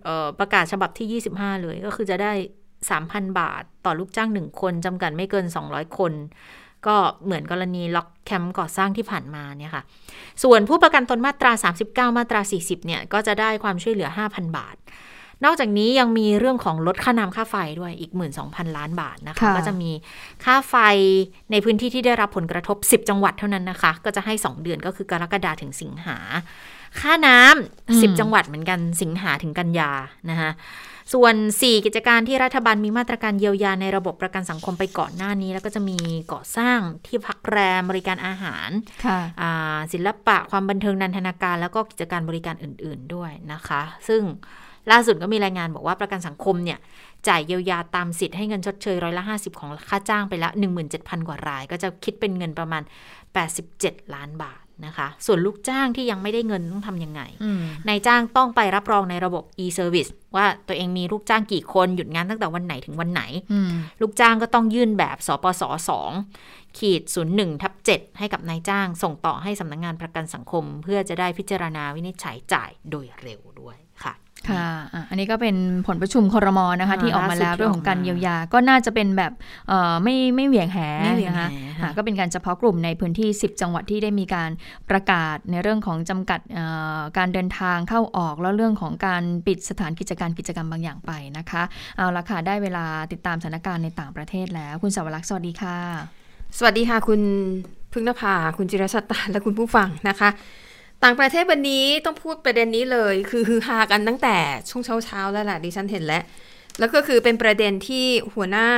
[0.06, 2.32] ออประกาศฉบับที่ 25 เลยก็คือจะได้
[2.86, 6.12] 3,000 บาทต่อลูกจ้าง 1 คนจำกัดไม่เกิน 200 คน
[6.86, 9.82] ก็เหมือนกรณีล็อกแคมป์ก่อสร้างที่ผ่านมาเนี่ยค่ะ
[10.42, 11.52] ส่วนผู้ประกันตนมาตรา
[11.84, 14.76] 39 มาตรา 40 เนี่ยก็จะได้ความช่วยเหลือ 5,000 บาท
[15.44, 18.12] นอกจากนี้ยังมีเรื่องของลดค่าน้ำค่าไฟด้วยอีก
[18.44, 19.90] 12,000 ล้านบาทนะคะค่ะก็จะมี
[20.44, 20.74] ค่าไฟ
[21.50, 26.18] ในพื้นที่ที่ได้รับผลกระทบ 10 จังหวัดเท่านั้นนะคะ ก็จะให้ 2 เดือนก็คือกรกฎาถึงสิงหา
[27.00, 29.90] ค่าน้ำ10จังหวัดเหมือนกันสิงหาถึงกันยา
[30.30, 30.50] นะคะ
[31.14, 35.98] ส่วน 4 กิจการที่รัฐบาลมีมาตรการเยียวยาในระบบประกันสังคมไปก่อนหน้านี้ แล้วก็จะมี
[36.32, 38.68] ก่อสร้างที่พักแรมบริการอาหาร
[39.04, 44.22] ค่ะอ่าศิลปะความบันเทิงนันทนาการ แล้วก็กิจการบริการอื่น ๆด้วยนะคะ ซึ่ง
[44.90, 46.78] ล่าสุดก็มีรายงานบอกว่าประกันสังคมเนี่ย
[47.28, 50.50] จ่ายเยียวยาตามสิทธิ์ให้เงินชดเชยร้อยละ 50 ของค่าจ้างไปละ
[50.88, 52.82] 17,000 กว่าราย ก็จะคิดเป็นเงินประมาณ
[53.48, 63.22] 87 ล้านบาทนะคะ ส่วนลูกจ้างที่ยังไม่ได้เงินต้องทำยังไงอืมนายจ้างต้องไปรับรองในระบบ e-service ว่าตัวเองมีลูกจ้างกี่คนหยุดงานตั้งแต่วันไหนถึงวันไหน
[63.52, 63.70] อืม
[64.00, 65.62] ลูกจ้างก็ต้องยื่นแบบสปส
[66.20, 67.02] 2ขีด
[67.32, 73.76] 01ทับ7ให้กับนายจ้าง ส่งต่อให้สำนักงงานประกันสังคม เพื่อจะได้พิจารณาวินิจฉัยจ่ายโดยเร็วด้วย
[74.48, 79.32] ค่ะค่ะอะ อันนี้ก็เป็นผลประชุมครมนะคะอ่าที่ออกมาแล้วล่าสุดที่เรื่องของการออกมาเยียวยา ก็น่าจะเป็นแบบ
[79.68, 84.50] เอ่อไม่ไม่เหวี่ยงแหไม่เหวี่ยงนะคะแหอะก็เป็นการเฉพาะกลุ่มในพื้นที่ 10 จังหวัดที่ได้มีการ
[84.90, 86.64] ประกาศในเรื่องของจำกัดเอ่
[86.98, 91.62] อการเดินทางเข้าออกแล้วเรื่องของการปิดสถานกิจการกิจกรรมบางอย่างไปนะคะ
[91.96, 95.78] เอาละค่ะ ได้เวลาติดตามสถานการณ์ในต่างประเทศแล้ว คุณสาวรักษ์สวัสดีค่ะ
[96.58, 97.20] สวัสดีค่ะคุณ
[97.92, 100.28] พึ่งนภาคุณจิรชัตตาและคุณผู้ฟังนะคะ
[101.04, 104.36] ต่างประเทศวันนี้ต้องพูดประเด็นนี้เลย คือฮือฮากันตั้งแต่
[104.70, 106.22] ช่วงเช้าๆแล้วแหละดิฉันเห็นแล้ว
[106.78, 108.68] แล้วก็คือเป็นประเด็นที่หัวหน้า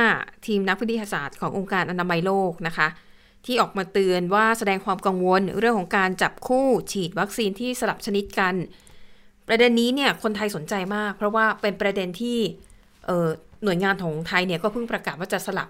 [0.47, 2.87] ทีมนักวิทยาศาสตร์ขององค์การอนามัยโลกนะคะ
[3.45, 8.53] ที่ออกมาเตือนว่าแสดงความกังวลเรื่องของการจับคู่ฉีดวัคซีนที่สลับชนิดกัน
[9.47, 12.37] ประเด็นนี้เนี่ยคนไทยสนใจมาก เพราะว่าเป็นประเด็นที่
[13.07, 15.69] เหน่วยงานของไทยเนี่ยก็เพิ่งประกาศว่าจะสลับ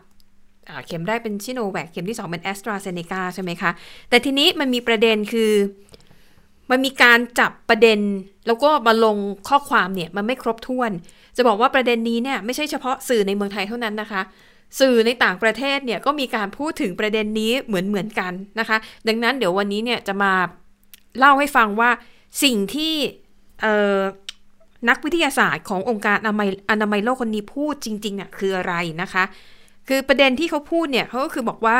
[0.86, 3.72] เข็มแรกเป็นชิโนแวคเข็มที่ 2 เป็นแอสตราเซเนกาใช่ไหมคะ
[4.10, 5.52] แต่ทีนี้มันมีประเด็นคือ
[6.72, 8.00] มันมีการจับประเด็น
[8.48, 10.92] แล้วก็มาลงข้อความเนี่ยมันไม่ครบถ้วน
[11.38, 14.22] จะบอกว่าประเด็นนี้เนี่ยไม่ใช่เฉพาะสื่อในเมืองไทยเท่านั้นนะคะ
[14.80, 20.34] สื่อในต่างประเทศเนี่ยก็มีการพูดถึงประเด็นนี้เหมือนเหมือนกันนะคะ ดังนั้นเดี๋ยววันนี้เนี่ยจะมา
[21.18, 21.90] เล่าให้ฟังว่า
[22.44, 22.94] สิ่งที่
[24.90, 29.24] นักวิทยาศาสตร์ขององค์การอนามัยอนามัยโลกคนนี้พูดจริงๆน่ะคืออะไรนะคะ
[29.88, 31.80] คือประเด็นที่เขาพูดเนี่ยเขาก็คือบอกว่า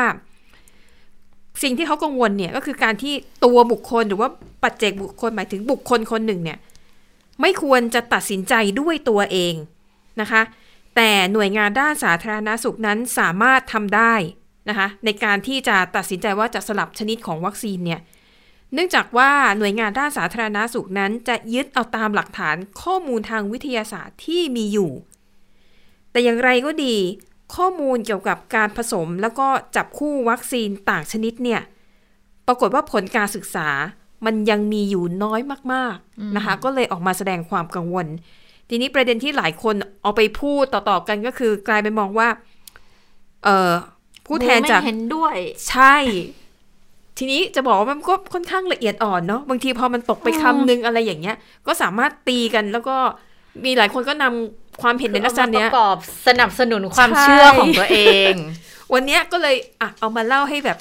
[1.62, 4.28] สิ่งที่เขากังวลเนี่ยก็คือการที่ตัวบุคคลหรือว่า
[4.62, 6.58] ปัจเจกบุคคลหมายถึงบุคคลคนหนึ่งเนี่ย
[7.40, 9.54] ไม่ควรจะตัดสินใจด้วยตัวเอง
[10.20, 10.42] นะคะ
[10.96, 14.14] แต่หน่วยงานด้านสาธารณาสุขนั้นสามารถทำได้
[14.68, 18.00] นะคะ ในการที่จะตัดสินใจว่าจะสลับชนิดของวัคซีนเนี่ย
[18.74, 24.92] เนื่องจากว่าหน่วยงานด้านสาธารณาสุขนั้น จะยึดเอาตามหลักฐานข้อมูลทางวิทยาศาสตร์ที่มีอยู่
[26.10, 26.96] แต่อย่างไรก็ดี
[27.56, 31.60] ข้อมูลเกี่ยวกับการผสมแล้วก็จับคู่วัคซีนต่างชนิดเนี่ย
[32.46, 33.68] ปรากฏว่าผลการศึกษา
[34.26, 35.40] มันยังมีอยู่น้อย
[35.72, 38.06] มาก ๆนะคะ ก็เลยออกมาแสดงความกังวล
[38.68, 42.28] ทีนี้ประเด็นที่หลายคนเอาไปพูดต่อ ๆ กันก็คือกลายไปมองว่า
[43.44, 43.72] เออ
[44.26, 45.36] ผู้แทนจากไม่เห็นด้วย
[45.68, 45.96] ใช่
[47.18, 51.36] ทีนี้จะบอกว่ามันก็ค่อนข้างละเอียดอ่อนเนาะบางทีพอมันตกไปคำนึงอะไรอย่างเงี้ย
[51.66, 52.96] ก็สามารถตีกันแล้วก็
[53.64, 55.96] มีหลายคนก็นำ ความเห็นในลักษณะเนี้ยประกอบ
[56.26, 57.98] สนับสนุนความใช่เชื่อของตัวเอ
[58.30, 58.32] ง
[58.94, 60.78] วันเนี้ยก็เลยอะเอามาเล่าให้แบบ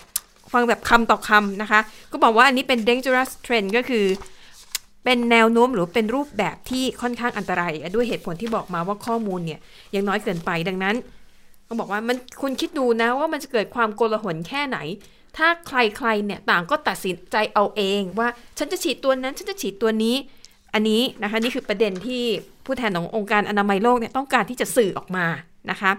[0.53, 1.79] ฟังแบบคำต่อคำนะคะ
[2.11, 4.05] ก็บอกว่าอันนี้เป็น dangerous trend ก็คือ
[5.03, 9.59] เป็นแนวโน้มหรือเป็นรูปแบบที่ค่อนข้างอันตราย ด้วยเหตุผลที่บอกมาว่าข้อมูลเนี่ย
[9.95, 10.95] ยังน้อยเกินไปดังนั้น
[11.65, 14.77] เขาบอกว่ามันคุณคิดดูนะว่ามันจะเกิดความโกลาหลแค่ไหน
[15.37, 18.27] ถ้าใครๆเนี่ยต่างก็ตัดสินใจเอาเองว่า
[18.57, 20.15] ฉันจะฉีดตัวนั้นฉันจะฉีดตัวนี้
[20.73, 22.23] อันนี้นะคะนี่คือประเด็นที่
[22.65, 25.25] ผู้แทนขององค์การอนามัยโลกเนี่ยต้องการที่จะสื่อออกมา
[25.71, 25.91] นะคะ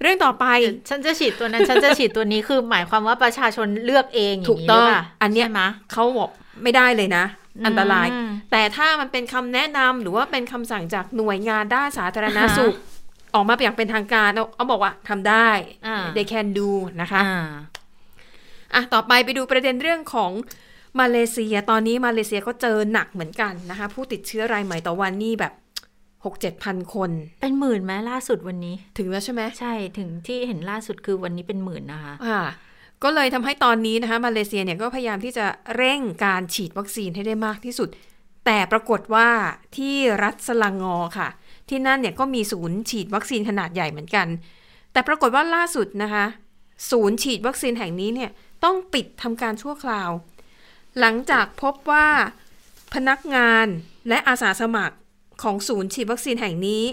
[0.00, 0.44] เรื่องต่อไป
[0.88, 6.30] ฉันจะฉีดตัวนั้นฉันจะฉีดตัวนี้คือหมายความว่าประชาชนเลือกเองย่าถูกต้องนี้หรืเปล่าอันเนี้ยใช่ไหมเขาบอก
[6.62, 7.24] ไม่ได้เลยนะ
[7.66, 12.74] อันตรายอืมแต่ถ้ามันเป็นคำแนะนำหรือว่าเป็นคำสั่งจากหน่วยงานด้านสาธารณอ่าฮะสุข
[13.34, 15.48] ออกมาอย่างเป็นทางการเอาเอาบอกว่าทำได้
[15.86, 17.50] อ่า they can do นะคะอ่า
[18.74, 20.30] อะต่อไปไปดูประเด็นเรื่องของ
[21.00, 25.52] มาเลเซียตอนนี้มาเลเซียก็เจอหนักเหมือนกันนะคะ ผู้ติดเชื้อรายใหม่ต่อวันนี่แบบ
[26.24, 32.40] หกเจ็ดพันคน เป็นหมื่นไหมล่าสุดวันนี้ ถึงแล้วใช่ไหมใช่ถึงที่เห็นล่าสุดคือวันนี้เป็นหมื่นนะคะอ่า
[33.02, 37.88] ก็เลยทำให้ตอนนี้นะคะมาเลเซียเนี่ยก็พยายามที่จะเร่งการฉีดวัคซีนให้ได้มากที่สุด
[38.44, 39.28] แต่ปรากฏว่า
[39.76, 41.28] ที่รัฐสลังงอค่ะ
[41.68, 44.26] ที่นั่นเนี่ยก็มีศูนย์ฉีดวัคซีนขนาดใหญ่เหมือนกัน
[44.92, 46.24] แต่ปรากฏว่าล่าสุดนะคะ
[46.90, 48.30] ศูนย์ฉีดวัคซีนแห่งนี้เนี่ย
[48.64, 50.10] ต้องปิดทำการชั่วคราว
[51.00, 52.08] หลังจากพบว่า
[52.94, 53.66] พนักงาน
[54.08, 54.96] และอาสาสมัคร
[55.42, 56.84] ของศูนย์ฉีดวัคซีนแห่งนี้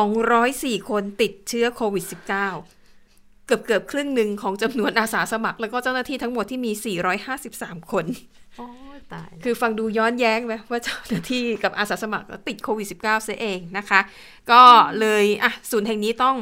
[0.00, 6.72] 204 คนติดเชื้อโควิด -19 เกือบเกือบครึ่งหนึ่งของจำนวนอาสาสมัคร แล้วก็เจ้าหน้าที่ทั้งหมดที่มี
[7.32, 8.04] 453 คน
[8.58, 14.00] โอ้ยตายคือฟังดูย้อนแย้งไหมว่าเจ้าหน้าที่กับอาสาสมัครติดโควิด -19 ซะเองนะคะ
[14.50, 14.62] ก็
[15.00, 16.36] เลยอะศูนย์แห่งนี้ต้อง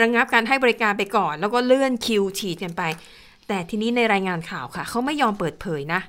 [0.00, 2.82] ระงงับการให้บริการไปก่อน แล้วก็เลื่อนคิวฉีดกันไป
[3.48, 6.00] แต่ทีนี้ในรายงานข่าวค่ะเขาไม่ยอมเปิดเผยนะ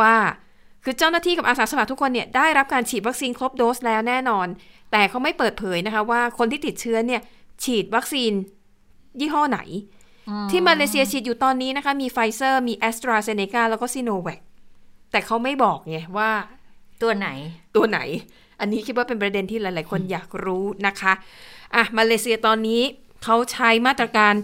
[0.00, 0.14] ว่า
[0.84, 4.46] คือเจ้าหน้าที่กับอาสาสมัครทุกคนเนี่ยได้รับการฉีดวัคซีนครบโดสแล้วแน่นอน
[4.92, 7.20] แต่เขาไม่เปิดเผยนะคะว่าคนที่ติดเชื้อเนี่ย
[7.64, 8.32] ฉีดวัคซีน
[9.20, 9.60] ยี่ห้อไหน
[10.50, 14.40] ที่มาเลเซียฉีดอยู่ตอนนี้นะคะมีไฟเซอร์มีแอสตราเซเนกาแล้วก็ซิโนแวค
[15.10, 16.30] แต่เขาไม่บอกไงว่า
[17.02, 17.28] ตัวไหน
[17.76, 17.98] ตัวไหน
[18.60, 21.12] อันนี้คิดว่าเป็นประเด็นที่หลาย ๆ คนอยากรู้นะคะ
[21.74, 22.82] อะมาเลเซียตอนนี้
[23.24, 24.34] เขาใช้มาตรการ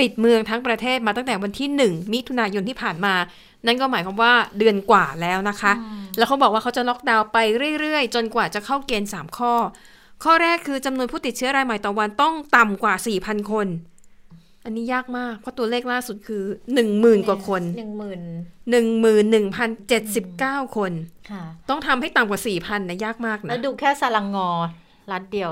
[0.00, 3.14] ปิดเมืองทั้งประเทศมาตั้งแต่วันที่ 1 มิถุนายนที่ผ่านมา
[3.66, 5.72] นั่นก็หมายความว่าเดือนกว่าแล้วนะคะ
[6.16, 7.38] แล้วเขาบอกว่าเขาจะล็อกดาวน์ไป
[7.80, 9.52] เรื่อยๆ จนกว่าจะเข้าเกณฑ์ 3 ข้อ
[10.24, 13.66] ข้อแรกคือจำนวนผู้ติดเชื้อรายใหม่ต่อวันต้องต่ำกว่า 4,000 คน
[14.64, 16.42] อันนี้ยากมาก เพราะตัวเลขล่าสุดคือ
[16.84, 19.24] 10,000 กว่าคนหนึ่งหมื่น
[19.80, 20.92] 11,079 คน
[21.30, 24.48] ค่ะต้องทำให้ต่ำกว่า 4,000นะยากมากนะแล้วดูแค่สลังงอ
[25.12, 25.50] รัดเดียว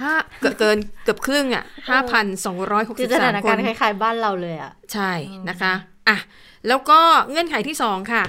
[0.00, 5.12] ห้าเกินเกินเกือบครึ่งอะห้าพันสองร้อยหกคืสิอบสสาถามนคการนณ์คล้ายๆบ้านเราเลยอะ ใช่
[5.48, 5.72] นะคะ
[6.08, 6.18] อะ
[6.68, 8.24] แล้วก็เงื่อนไขที่สองค่ะ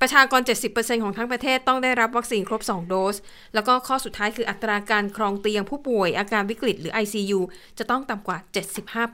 [0.00, 0.40] ประชากร
[0.72, 3.16] 70%ของทั้งประเทศต้องได้รับวัคซีนครบ 2 โดส
[3.54, 7.40] แล้วก็ข้อสุดท้ายคืออัตราการครองเตียงผู้ป่วยอาการวิกฤตหรือ ICU
[7.78, 8.38] จะต้องต่ำกว่า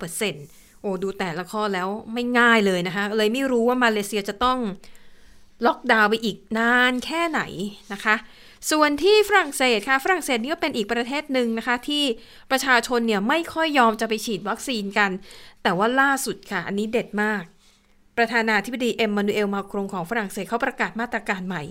[0.03, 4.59] 75%โอ้ดูแต่ละข้อแล้วไม่ง่ายเลยนะคะ เลยไม่รู้ว่ามาเลเซียจะต้อง
[5.67, 7.41] ล็อกดาวน์ไปอีกนานแค่ไหน
[7.93, 8.15] นะคะ
[8.71, 12.05] ส่วนที่ฝรั่งเศสค่ะฝรั่งเศสนี่ก็เป็นอีกประเทศหนึ่งนะคะ ที่
[12.51, 15.11] ประชาชนเนี่ยไม่ค่อยยอมจะไปฉีดวัคซีนกัน
[15.63, 17.43] แต่ว่าล่าสุดค่ะ อันนี้เด็ดมาก
[18.19, 21.63] ประธานาธิบดีเอ็มมานูเอลมาครงของฝรั่งเศสเขาประกาศมาตรการใหม่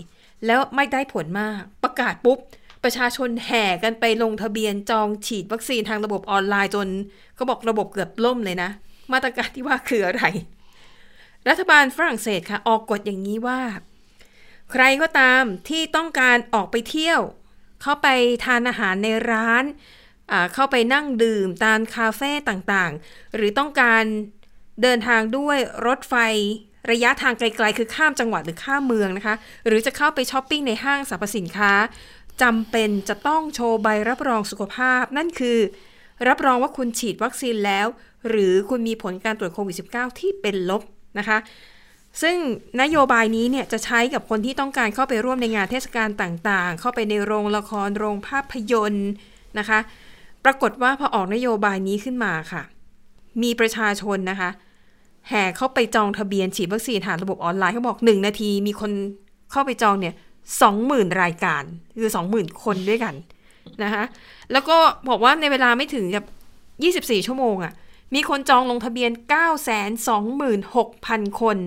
[0.45, 2.39] แล้วไม่ได้ผลมาก ประกาศปุ๊บ
[2.83, 6.87] ประชาชนแห่กันไปลงทะเบียนจองฉีดวัคซีนทางระบบออนไลน์จน
[7.35, 8.69] เขาบอกระบบเกือบล่มเลยนะ
[9.13, 10.23] มาตรการที่ว่าคืออะไร
[11.49, 13.59] รัฐบาลฝรั่งเศสค่ะออกกฎอย่างนี้ว่า
[14.73, 17.21] ใครก็ตามที่ต้องการออกไปเที่ยว
[17.81, 18.07] เข้าไป
[18.45, 19.63] ทานอาหารในร้าน
[20.53, 24.03] เข้าไปนั่งดื่มตามคาเฟ่ต่างๆ หรือต้องการ
[24.81, 25.57] เดินทางด้วย
[25.87, 26.15] รถไฟ
[26.91, 29.35] ระยะทางไกลๆ คือข้ามจังหวัดหรือข้ามเมืองนะคะ
[29.67, 31.71] หรือจะเข้าไปช้อปปิ้งในห้างสรรพสินค้า
[32.41, 35.59] จำเป็นจะต้องโชว์ใบรับรองสุขภาพ นั่นคือ
[36.27, 37.87] รับรองว่าคุณฉีดวัคซีนแล้ว
[38.29, 40.81] หรือคุณมีผลการตรวจโควิด -19 ที่เป็นลบ
[41.19, 41.37] นะคะ
[42.21, 42.35] ซึ่ง
[42.81, 49.09] นโยบายนี้เนี่ยจะใช้กับคนที่ต้องการเข้าไปร่วมในงานเทศกาลต่างๆ เข้าไปในโรงละครโรงภาพยนตร์
[49.59, 49.79] นะคะ
[50.45, 52.63] ปรากฏว่าพอออกนโยบายนี้ขึ้นมาค่ะ
[53.43, 54.49] มีประชาชนนะคะ
[55.29, 58.91] แห่เข้าไปจองทะเบียนฉีดวัคซีนผ่านระบบออนไลน์เขาบอกหนึ่งนาทีมีคน
[59.51, 60.15] เข้าไปจองเนี่ย
[60.61, 61.63] สองหมื่นรายการ
[61.99, 63.13] คือสองหมื่นคนด้วยกัน
[63.83, 64.03] นะคะ
[64.51, 64.77] แล้วก็
[65.09, 66.25] บอกว่าในเวลาไม่ถึงกับ
[66.83, 67.73] ยี่สิบสี่ชั่วโมงอะ่ะ
[68.13, 71.57] มีคนจองลงทะเบียนเก้าแสนสองหมื่นหกพันคน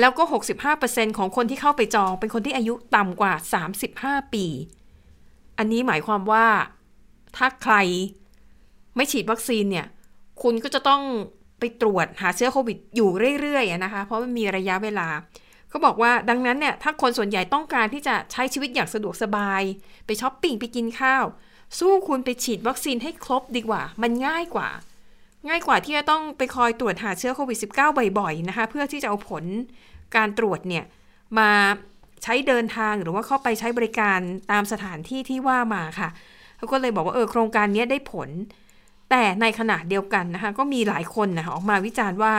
[0.00, 0.22] แล้วก็
[0.70, 3.32] 65%ของคนที่เข้าไปจอง เป็นคนที่อายุต่ำกว่า
[3.82, 4.46] 35 ปี
[5.58, 6.46] อันนี้หมายความว่า
[7.36, 7.74] ถ้าใคร
[8.96, 9.86] ไม่ฉีดวัคซีนเนี่ย
[10.42, 11.02] คุณก็จะต้อง
[11.58, 15.08] ไปตรวจหาเชื้อโควิดอยู่เรื่อยๆนะคะ เพราะมันมีระยะเวลา
[15.68, 19.62] เขาบอกว่าดังนั้นเนี่ย ถ้าคนส่วนใหญ่ต้องการที่จะใช้ชีวิตอย่างสะดวกสบาย
[20.06, 21.24] ไปช้อปปิ้งไปกินข้าว
[21.78, 24.68] สู้คุณไปฉีดวัคซีนให้ครบดีกว่า มันง่ายกว่า
[25.48, 29.44] ง่ายกว่าที่จะต้องไปคอยตรวจหาเชื้อโควิด -19 บ่อยๆ นะคะ เพื่อที่จะเอาผล
[30.16, 30.84] การตรวจเนี่ย
[31.38, 31.50] มา
[32.22, 34.18] ใช้เดินทางหรือว่าเข้าไปใช้บริการ
[34.52, 36.08] ตามสถานที่ที่ว่ามาค่ะ
[36.56, 38.28] เขาก็เลยบอกว่าเออโครงการนี้ได้ผล
[39.10, 42.34] แต่ในขณะเดียวกันนะคะ ก็มีหลายคนนะคะออกมาวิจารณ์ว่า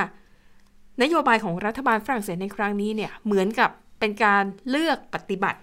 [1.01, 5.59] นโยบายของรัฐบาลฝรั่งเศสในครั้งนี้เนี่ยเหมือนกับเป็นการเลือกปฏิบัติ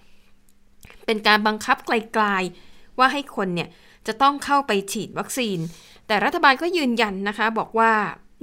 [1.07, 3.69] เป็นการบังคับไกลๆว่าให้คนเนี่ย
[4.07, 5.59] จะต้องเข้าไปฉีดวัคซีน
[6.07, 7.93] แต่รัฐบาลก็ยืนยันนะคะ บอกว่า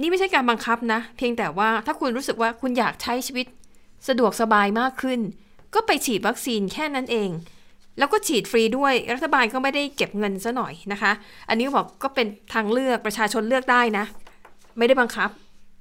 [0.00, 3.46] นี่ไม่ใช่การบังคับนะ เพียงแต่ว่าถ้าคุณรู้สึกว่าคุณอยากใช้ชีวิต
[4.08, 5.20] สะดวกสบายมากขึ้น
[5.74, 7.30] ก็ไปฉีดวัคซีนแค่นั้นเอง
[7.98, 11.12] แล้วก็ฉีดฟรีด้วย รัฐบาลก็ไม่ได้เก็บเงินซะหน่อยนะคะ
[11.48, 14.04] อันนี้บอกก็เป็นทางเลือกประชาชนเลือกได้นะ
[14.78, 15.30] ไม่ได้บังคับ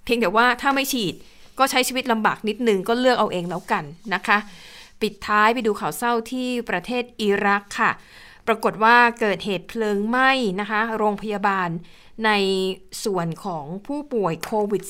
[0.05, 1.13] เพียงแต่ว่าถ้าไม่ฉีด
[1.59, 4.37] ก็ใช้ชีวิตลำบากนิดนึงก็เลือกเอาเองแล้วกันนะคะ
[5.01, 7.91] ปิดท้ายไปดูข่าวเศร้าที่ประเทศอิรักค่ะ
[8.47, 11.69] ปรากฏว่าเกิดเหตุเพลิงไหม้นะคะ โรงพยาบาล
[12.25, 12.31] ใน
[13.05, 14.83] ส่วนของผู้ป่วยโควิด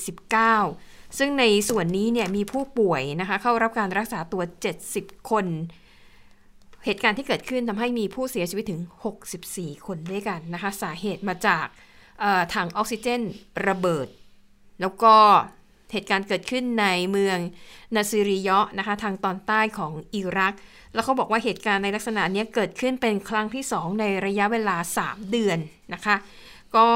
[0.56, 4.42] -19 ซึ่งในส่วนนี้เนี่ยมีผู้ป่วยนะคะ เข้ารับการรักษาตัว
[4.86, 5.46] 70 คน
[6.84, 8.80] เหตุการณ์ที่เกิดขึ้นทำให้มีผู้เสียชีวิตถึง
[9.34, 11.66] 64 คนด้วยกันนะคะ สาเหตุมาจาก
[12.54, 13.22] ถังออกซิเจน
[13.68, 14.08] ระเบิด
[14.80, 15.14] แล้วก็
[15.92, 17.38] เหตุการณ์เกิดขึ้นในเมือง
[17.94, 20.54] นาซิริยะนะคะ ทางตอนใต้ของอิรัก
[20.94, 25.58] แล้วเขาบอกว่าเหตุการณ์ในลักษณะนี้เกิดขึ้นเป็นครั้งที่ 2 ในระยะเวลา 3 เดือน
[25.94, 26.16] นะคะ
[26.76, 26.88] ก็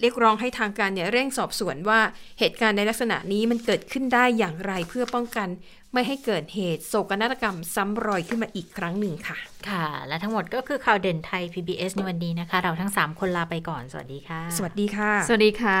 [0.00, 2.00] เรียกร้องให้ทางการเนี่ยเร่งสอบสวนว่า
[2.38, 5.48] เหตุการณ์ในลักษณะนี้มันเกิดขึ้นได้อย่างไรเพื่อป้องกัน
[5.92, 9.38] ไม่ให้เกิดเหตุโศกนาฏกรรมซ้ำรอยขึ้นมาอีกครั้งหนึ่งค่ะ
[9.68, 15.80] ค่ะ และทั้งหมดก็คือข่าวเด่นไทย PBS ในวันนี้นะคะ เราทั้ง 3 คนลาไปก่อน สวัสดีค่ะ สวัสดีค่ะ สวัสดีค่ะ